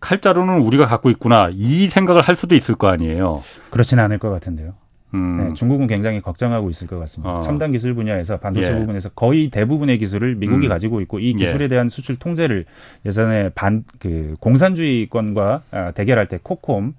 [0.00, 3.42] 칼자루는 우리가 갖고 있구나 이 생각을 할 수도 있을 거 아니에요.
[3.70, 4.72] 그렇지는 않을 것 같은데요.
[5.14, 5.48] 음.
[5.48, 7.34] 네, 중국은 굉장히 걱정하고 있을 것 같습니다.
[7.34, 7.40] 어.
[7.40, 8.78] 첨단 기술 분야에서 반도체 예.
[8.78, 10.68] 부분에서 거의 대부분의 기술을 미국이 음.
[10.68, 11.68] 가지고 있고 이 기술에 예.
[11.68, 12.64] 대한 수출 통제를
[13.04, 16.94] 예전에 반 그 공산주의권과 아, 대결할 때 코콤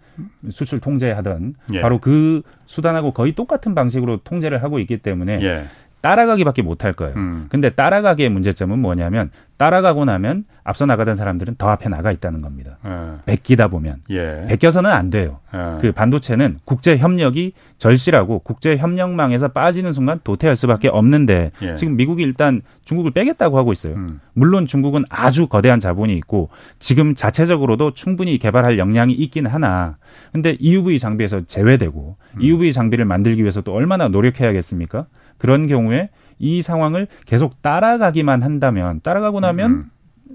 [0.50, 1.82] 수출 통제하던 예.
[1.82, 5.66] 바로 그 수단하고 거의 똑같은 방식으로 통제를 하고 있기 때문에 예.
[6.02, 7.14] 따라가기밖에 못할 거예요.
[7.16, 7.46] 음.
[7.50, 12.80] 근데 따라가기의 문제점은 뭐냐면 따라가고 나면 앞서 나가던 사람들은 더 앞에 나가 있다는 겁니다.
[12.84, 13.18] 예.
[13.28, 14.46] 베끼다 보면 예.
[14.48, 15.38] 베껴서는 안 돼요.
[15.54, 15.78] 예.
[15.80, 21.76] 그 반도체는 국제 협력이 절실하고 국제 협력망에서 빠지는 순간 도태할 수밖에 없는데 예.
[21.76, 23.94] 지금 미국이 일단 중국을 빼겠다고 하고 있어요.
[23.94, 24.20] 음.
[24.34, 26.50] 물론 중국은 아주 거대한 자본이 있고
[26.80, 29.98] 지금 자체적으로도 충분히 개발할 역량이 있긴 하나
[30.32, 32.42] 근데 EUV 장비에서 제외되고 음.
[32.42, 35.06] EUV 장비를 만들기 위해서 또 얼마나 노력해야겠습니까?
[35.42, 39.90] 그런 경우에 이 상황을 계속 따라가기만 한다면 따라가고 나면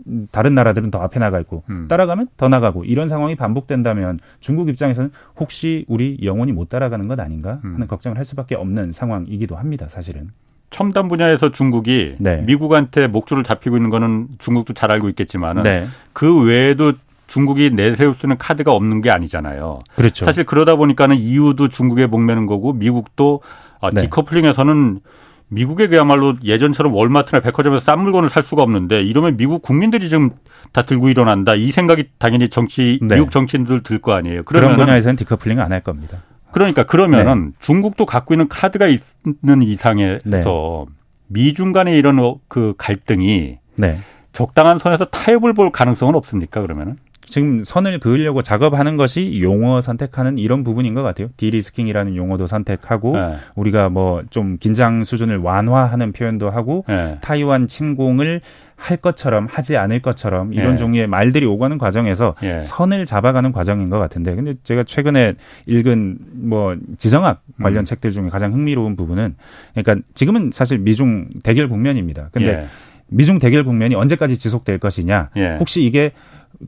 [0.08, 0.28] 음.
[0.32, 1.86] 다른 나라들은 더 앞에 나가 있고 음.
[1.86, 7.60] 따라가면 더 나가고 이런 상황이 반복된다면 중국 입장에서는 혹시 우리 영원히 못 따라가는 것 아닌가
[7.64, 7.74] 음.
[7.74, 9.86] 하는 걱정을 할 수밖에 없는 상황이기도 합니다.
[9.88, 10.30] 사실은.
[10.70, 12.42] 첨단 분야에서 중국이 네.
[12.42, 15.86] 미국한테 목줄을 잡히고 있는 거는 중국도 잘 알고 있겠지만 네.
[16.12, 16.94] 그 외에도
[17.28, 19.78] 중국이 내세울 수 있는 카드가 없는 게 아니잖아요.
[19.94, 20.24] 그렇죠.
[20.24, 23.40] 사실 그러다 보니까는 이유도 중국에 목매는 거고 미국도
[23.86, 24.02] 아, 네.
[24.02, 25.00] decoupling에서는
[25.48, 30.30] 미국에 그야말로 예전처럼 월마트나 백화점에서 싼 물건을 살 수가 없는데 이러면 미국 국민들이 지금
[30.72, 31.54] 다 들고 일어난다.
[31.54, 33.14] 이 생각이 당연히 정치 네.
[33.14, 34.42] 미국 정치인들 들 거 아니에요.
[34.42, 36.20] 그런 분야에서는 디커플링 안 할 겁니다.
[36.52, 37.56] 그러니까 그러면은 네.
[37.60, 40.94] 중국도 갖고 있는 카드가 있는 이상에서 네.
[41.28, 42.18] 미중 간의 이런
[42.48, 43.98] 그 갈등이 네.
[44.32, 46.60] 적당한 선에서 타협을 볼 가능성은 없습니까?
[46.60, 46.96] 그러면은?
[47.26, 51.28] 지금 선을 그으려고 작업하는 것이 용어 선택하는 이런 부분인 것 같아요.
[51.36, 53.36] de-risking이라는 용어도 선택하고 네.
[53.56, 57.18] 우리가 뭐 좀 긴장 수준을 완화하는 표현도 하고 네.
[57.20, 58.40] 타이완 침공을
[58.76, 60.76] 할 것처럼 하지 않을 것처럼 이런 네.
[60.76, 62.60] 종류의 말들이 오가는 과정에서 예.
[62.60, 65.34] 선을 잡아가는 과정인 것 같은데 근데 제가 최근에
[65.66, 67.84] 읽은 뭐 지정학 관련 음.
[67.84, 69.36] 책들 중에 가장 흥미로운 부분은
[69.74, 72.28] 그러니까 지금은 사실 미중 대결 국면입니다.
[72.32, 72.66] 근데 예.
[73.08, 75.56] 미중 대결 국면이 언제까지 지속될 것이냐 예.
[75.58, 76.12] 혹시 이게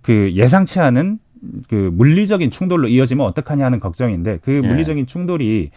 [0.02, 1.18] 그 예상치 않은
[1.68, 4.60] 그 물리적인 충돌로 이어지면 어떡하냐 하는 걱정인데 그 예.
[4.60, 5.70] 물리적인 충돌이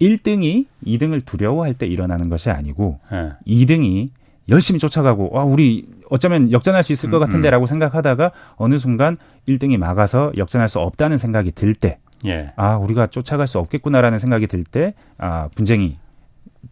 [0.00, 3.32] 1등이 2등을 두려워할 때 일어나는 것이 아니고 예.
[3.46, 4.10] 2등이
[4.48, 7.66] 열심히 쫓아가고 와 우리 어쩌면 역전할 수 있을 것 음, 같은데라고 음.
[7.66, 9.16] 생각하다가 어느 순간
[9.48, 12.52] 1등이 막아서 역전할 수 없다는 생각이 들 때, 예.
[12.56, 15.98] 아 우리가 쫓아갈 수 없겠구나라는 생각이 들 때, 아 분쟁이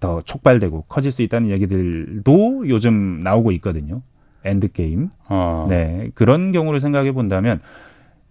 [0.01, 4.03] 더 촉발되고 커질 수 있다는 얘기들도 요즘 나오고 있거든요.
[4.45, 5.11] Endgame.
[5.29, 5.67] 어.
[5.69, 6.11] 네.
[6.15, 7.61] 그런 경우를 생각해 본다면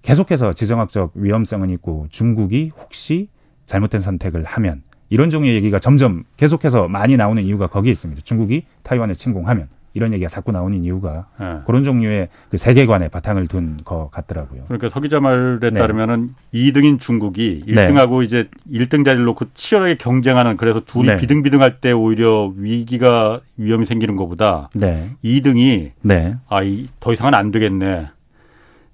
[0.02, 3.30] 계속해서 지정학적 위험성은 있고 중국이 혹시
[3.66, 8.22] 잘못된 선택을 하면 이런 종류의 얘기가 점점 계속해서 많이 나오는 이유가 거기에 있습니다.
[8.24, 11.58] 중국이 타이완을 침공하면 이런 얘기가 자꾸 나오는 이유가 네.
[11.66, 14.64] 그런 종류의 그 세계관에 바탕을 둔 것 같더라고요.
[14.68, 15.72] 그러니까 서 기자 말에 네.
[15.72, 21.18] 따르면은 2등인 중국이 1등하고 이제 1등 자리를 놓고 치열하게 경쟁하는 그래서 둘이 네.
[21.18, 25.12] 비등비등할 때 오히려 위기가 위험이 생기는 것보다 네.
[25.24, 26.36] 2등이 네.
[26.48, 28.08] 아더 이상은 안 되겠네.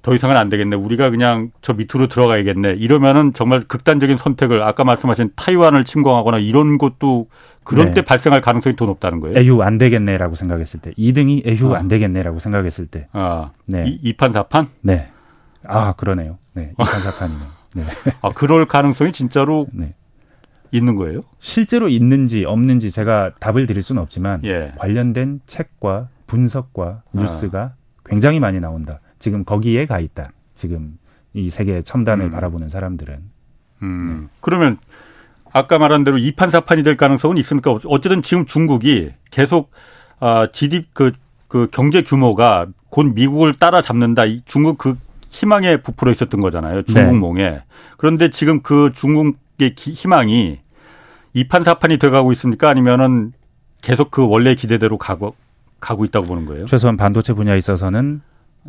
[0.08, 0.78] 더 이상은 안 되겠네.
[0.78, 2.76] 우리가 그냥 저 밑으로 들어가야겠네.
[2.76, 7.28] 이러면은 정말 극단적인 선택을 아까 말씀하신 타이완을 침공하거나 이런 것도
[7.68, 7.95] 그런 네.
[7.95, 9.38] 때 발생할 가능성이 더 높다는 거예요.
[9.38, 11.80] 에휴 안 되겠네라고 생각했을 때 2등이 에휴 아.
[11.80, 13.09] 안 되겠네라고 생각했을 때.
[13.11, 13.84] 아, 네.
[14.01, 14.68] 2, 판 4판?
[14.82, 15.09] 네.
[15.65, 16.38] 아, 그러네요.
[16.53, 16.74] 네.
[16.78, 17.39] 2판 4판이네.
[17.76, 17.84] 네.
[18.22, 19.95] 아, 그럴 가능성이 진짜로 네.
[20.72, 21.20] 있는 거예요?
[21.39, 24.72] 실제로 있는지 없는지 제가 답을 드릴 수는 없지만 예.
[24.78, 27.74] 관련된 책과 분석과 뉴스가 아.
[28.05, 29.01] 굉장히 많이 나온다.
[29.20, 30.32] 지금 거기에 가 있다.
[30.53, 30.97] 지금
[31.34, 32.32] 이 세계 첨단을 음.
[32.32, 33.20] 바라보는 사람들은.
[33.84, 34.20] 음.
[34.22, 34.28] 네.
[34.39, 34.78] 그러면
[35.58, 37.78] 아까 말한 대로 2판 4판이 될 가능성은 있습니까?
[37.86, 39.72] 어쨌든 지금 중국이 계속
[40.20, 41.12] 아, GDP 그,
[41.47, 44.26] 그 경제 규모가 곧 미국을 따라잡는다.
[44.26, 44.97] 이 중국 그
[45.30, 46.84] 희망에 부풀어 있었던 거잖아요.
[46.84, 47.49] 중국몽에.
[47.49, 47.64] 네.
[47.97, 50.60] 그런데 지금 그 중국의 기, 희망이
[51.36, 52.70] 2판 4판이 돼가고 있습니까?
[52.70, 53.34] 아니면은
[53.82, 55.36] 계속 그 원래 기대대로 가고
[55.80, 56.66] 가고 있다고 보는 거예요?
[56.66, 58.22] 최소한 반도체 분야에 있어서는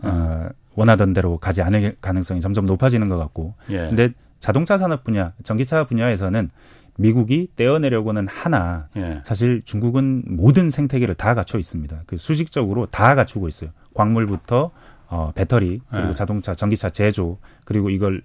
[0.02, 3.54] 어, 원하던 대로 가지 않을 가능성이 점점 높아지는 것 같고.
[3.70, 3.78] 예.
[3.78, 6.50] 근데 자동차 산업 분야, 전기차 분야에서는
[6.98, 9.20] 미국이 떼어내려고는 하나 예.
[9.24, 12.02] 사실 중국은 모든 생태계를 다 갖춰 있습니다.
[12.06, 13.70] 그 수직적으로 다 갖추고 있어요.
[13.94, 14.70] 광물부터
[15.06, 16.14] 어, 배터리 그리고 예.
[16.14, 18.22] 자동차, 전기차 제조 그리고 이걸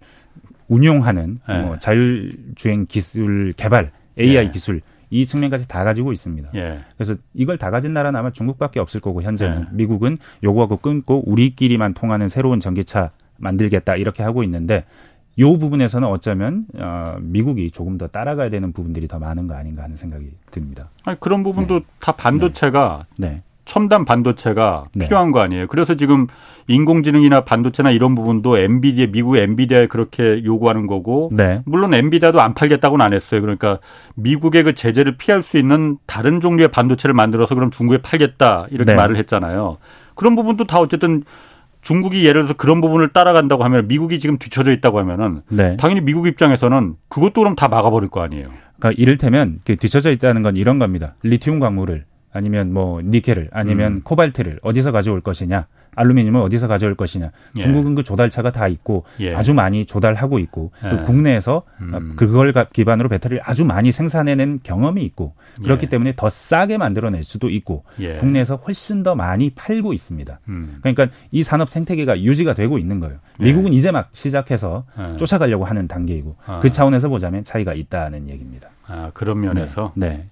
[0.67, 1.57] 운용하는 예.
[1.59, 4.49] 뭐 자율주행 기술 개발, AI 예.
[4.49, 6.49] 기술 이 측면까지 다 가지고 있습니다.
[6.55, 6.79] 예.
[6.97, 9.65] 그래서 이걸 다 가진 나라는 아마 중국밖에 없을 거고 현재는 예.
[9.71, 14.83] 미국은 요구하고 끊고 우리끼리만 통하는 새로운 전기차 만들겠다 이렇게 하고 있는데
[15.39, 19.97] 요 부분에서는 어쩌면 어, 미국이 조금 더 따라가야 되는 부분들이 더 많은 거 아닌가 하는
[19.97, 20.89] 생각이 듭니다.
[21.05, 21.85] 아니, 그런 부분도 네.
[21.99, 23.27] 다 반도체가 네.
[23.27, 23.41] 네.
[23.65, 25.05] 첨단 반도체가 네.
[25.05, 25.67] 필요한 거 아니에요.
[25.67, 26.27] 그래서 지금
[26.67, 31.61] 인공지능이나 반도체나 이런 부분도 엔비디아 미국 엔비디아에 그렇게 요구하는 거고 네.
[31.65, 33.41] 물론 엔비디아도 안 팔겠다고는 안 했어요.
[33.41, 33.79] 그러니까
[34.15, 38.95] 미국의 그 제재를 피할 수 있는 다른 종류의 반도체를 만들어서 그럼 중국에 팔겠다 이렇게 네.
[38.95, 39.77] 말을 했잖아요.
[40.15, 41.23] 그런 부분도 다 어쨌든
[41.83, 45.77] 중국이 예를 들어서 그런 부분을 따라간다고 하면 미국이 지금 뒤쳐져 있다고 하면은 네.
[45.77, 48.47] 당연히 미국 입장에서는 그것도 그럼 다 막아버릴 거 아니에요.
[48.79, 51.15] 그러니까 이를테면 뒤쳐져 있다는 건 이런 겁니다.
[51.23, 54.01] 리튬 광물을 아니면 뭐 니켈을 아니면 음.
[54.03, 57.61] 코발트를 어디서 가져올 것이냐 알루미늄을 어디서 가져올 것이냐 예.
[57.61, 59.35] 중국은 그 조달차가 다 있고 예.
[59.35, 61.03] 아주 많이 조달하고 있고 예.
[61.03, 62.13] 국내에서 음.
[62.15, 65.89] 그걸 기반으로 배터리를 아주 많이 생산해낸 경험이 있고 그렇기 예.
[65.89, 68.15] 때문에 더 싸게 만들어낼 수도 있고 예.
[68.15, 70.39] 국내에서 훨씬 더 많이 팔고 있습니다.
[70.49, 70.75] 음.
[70.81, 73.17] 그러니까 이 산업 생태계가 유지가 되고 있는 거예요.
[73.39, 73.43] 예.
[73.43, 74.85] 미국은 이제 막 시작해서
[75.17, 76.59] 쫓아가려고 하는 단계이고 아.
[76.59, 78.69] 그 차원에서 보자면 차이가 있다는 얘기입니다.
[78.87, 80.07] 아 그런 면에서 네.
[80.07, 80.25] 네.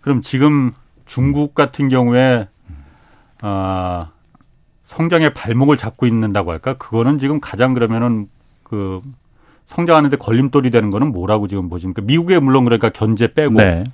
[0.00, 0.72] 그럼 지금
[1.06, 2.48] 중국 같은 경우에
[3.40, 4.10] 아
[4.84, 6.74] 성장의 발목을 잡고 있는다고 할까?
[6.74, 8.28] 그거는 지금 가장 그러면은
[8.62, 9.00] 그
[9.66, 12.02] 성장하는데 걸림돌이 되는 거는 뭐라고 지금 보십니까?
[12.02, 13.84] 미국의 물론 그러니까 견제 빼고 네.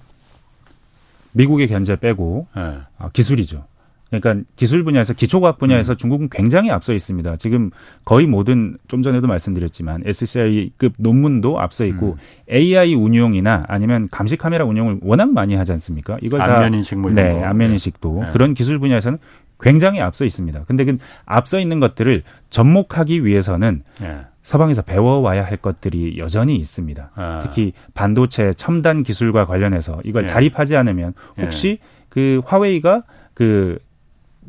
[1.32, 2.78] 미국의 견제 빼고 네.
[2.98, 3.64] 아, 기술이죠.
[4.10, 5.96] 그러니까 기술 분야에서 기초과학 분야에서 음.
[5.96, 7.36] 중국은 굉장히 앞서 있습니다.
[7.36, 7.70] 지금
[8.04, 12.52] 거의 모든 좀 전에도 말씀드렸지만 SCI급 논문도 앞서 있고 음.
[12.52, 16.18] AI 운용이나 아니면 감시 카메라 운용을 워낙 많이 하지 않습니까?
[16.22, 18.28] 이걸 안면 인식 뭐 네, 안면 인식도 네.
[18.32, 19.18] 그런 기술 분야에서는
[19.60, 20.64] 굉장히 앞서 있습니다.
[20.64, 24.20] 근데 그 앞서 있는 것들을 접목하기 위해서는 네.
[24.42, 27.10] 서방에서 배워와야 할 것들이 여전히 있습니다.
[27.14, 27.40] 아.
[27.42, 30.28] 특히 반도체 첨단 기술과 관련해서 이걸 네.
[30.28, 33.04] 자립하지 않으면 혹시 그 화웨이가
[33.34, 33.78] 그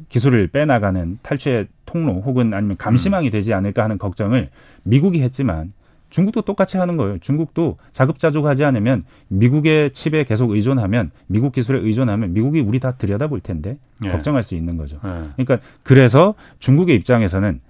[0.09, 3.31] 기술을 빼나가는 탈취의 통로 혹은 아니면 감시망이 음.
[3.31, 4.49] 되지 않을까 하는 걱정을
[4.83, 5.73] 미국이 했지만
[6.11, 7.17] 중국도 똑같이 하는 거예요.
[7.17, 13.77] 중국도 자급자족하지 않으면 미국의 칩에 계속 의존하면 미국 기술에 의존하면 미국이 우리 다 들여다볼 텐데
[13.99, 14.11] 네.
[14.11, 14.97] 걱정할 수 있는 거죠.
[15.03, 15.29] 네.
[15.35, 17.61] 그러니까 그래서 중국의 입장에서는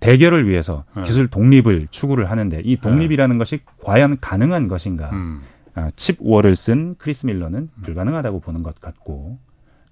[0.00, 1.02] 대결을 위해서 네.
[1.02, 5.10] 기술 독립을 추구를 하는데 이 독립이라는 것이 과연 가능한 것인가?
[5.10, 5.42] 음.
[5.74, 9.38] 아, Chip War를 쓴 크리스 밀러는 불가능하다고 보는 것 같고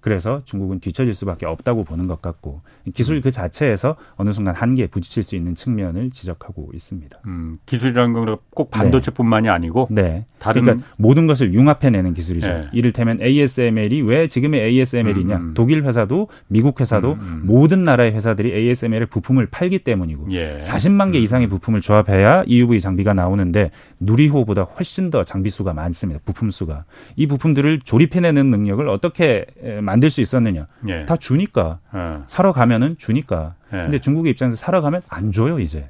[0.03, 2.61] 그래서 중국은 뒤처질 수밖에 없다고 보는 것 같고
[2.93, 7.19] 기술 그 자체에서 어느 순간 한계에 부딪힐 수 있는 측면을 지적하고 있습니다.
[7.27, 9.51] 음, 기술이라는 건 꼭 반도체뿐만이 네.
[9.51, 10.27] 아니고 네.
[10.39, 12.49] 다른 그러니까 모든 것을 융합해내는 기술이죠.
[12.49, 12.69] 네.
[12.73, 15.37] 이를테면 ASML이 왜 지금의 ASML이냐?
[15.37, 15.55] 음, 음.
[15.55, 17.43] 독일 회사도 미국 회사도 음, 음.
[17.45, 20.59] 모든 나라의 회사들이 ASML의 부품을 팔기 때문이고 예.
[20.61, 21.23] 40만 개 음.
[21.23, 23.71] 이상의 부품을 조합해야 EUV 장비가 나오는데
[24.03, 26.21] 누리호보다 훨씬 더 장비 수가 많습니다.
[26.25, 26.85] 부품 수가
[27.17, 29.47] 이 부품들을 조립해내는 능력을 어떻게
[29.81, 30.67] 만들 수 있었느냐?
[30.89, 31.07] 예.
[31.07, 32.19] 다 주니까 예.
[32.27, 33.55] 사러 가면은 주니까.
[33.73, 33.79] 예.
[33.79, 35.89] 근데 중국의 입장에서 사러 가면 안 줘요 이제.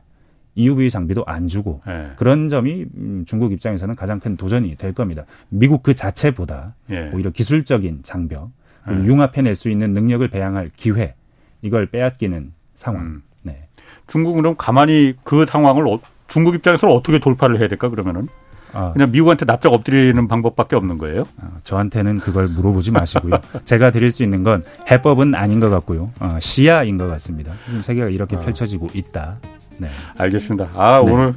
[0.54, 2.10] EUV 장비도 안 주고 예.
[2.16, 5.24] 그런 점이 음, 중국 입장에서는 가장 큰 도전이 될 겁니다.
[5.48, 7.10] 미국 그 자체보다 예.
[7.14, 8.50] 오히려 기술적인 장벽
[8.86, 8.94] 네.
[9.06, 11.14] 융합해낼 수 있는 능력을 배양할 기회
[11.62, 13.02] 이걸 빼앗기는 상황.
[13.02, 13.22] 음.
[13.42, 13.66] 네.
[14.08, 16.00] 중국은 그럼 가만히 그 상황을 어,
[16.32, 18.26] 중국 입장에서는 어떻게 돌파를 해야 될까 그러면은?
[18.72, 18.92] 아.
[18.94, 21.24] 그냥 미국한테 납작 엎드리는 방법밖에 없는 거예요?
[21.38, 23.38] 아, 저한테는 그걸 물어보지 마시고요.
[23.62, 26.10] 제가 드릴 수 있는 건 해법은 아닌 것 같고요.
[26.20, 27.52] 어, 시야인 것 같습니다.
[27.66, 28.40] 지금 세계가 이렇게 아.
[28.40, 29.36] 펼쳐지고 있다.
[29.76, 29.88] 네.
[30.16, 30.70] 알겠습니다.
[30.74, 31.12] 아, 네.
[31.12, 31.34] 오늘,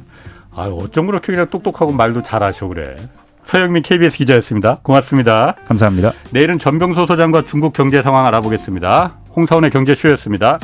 [0.54, 2.96] 아, 어쩜 그렇게 그냥 똑똑하고 말도 잘하셔, 그래.
[3.44, 4.78] 서영민 KBS 기자였습니다.
[4.82, 5.56] 고맙습니다.
[5.66, 6.12] 감사합니다.
[6.30, 9.14] 내일은 전병소 소장과 중국 경제 상황 알아보겠습니다.
[9.36, 10.58] 홍사원의 경제쇼였습니다.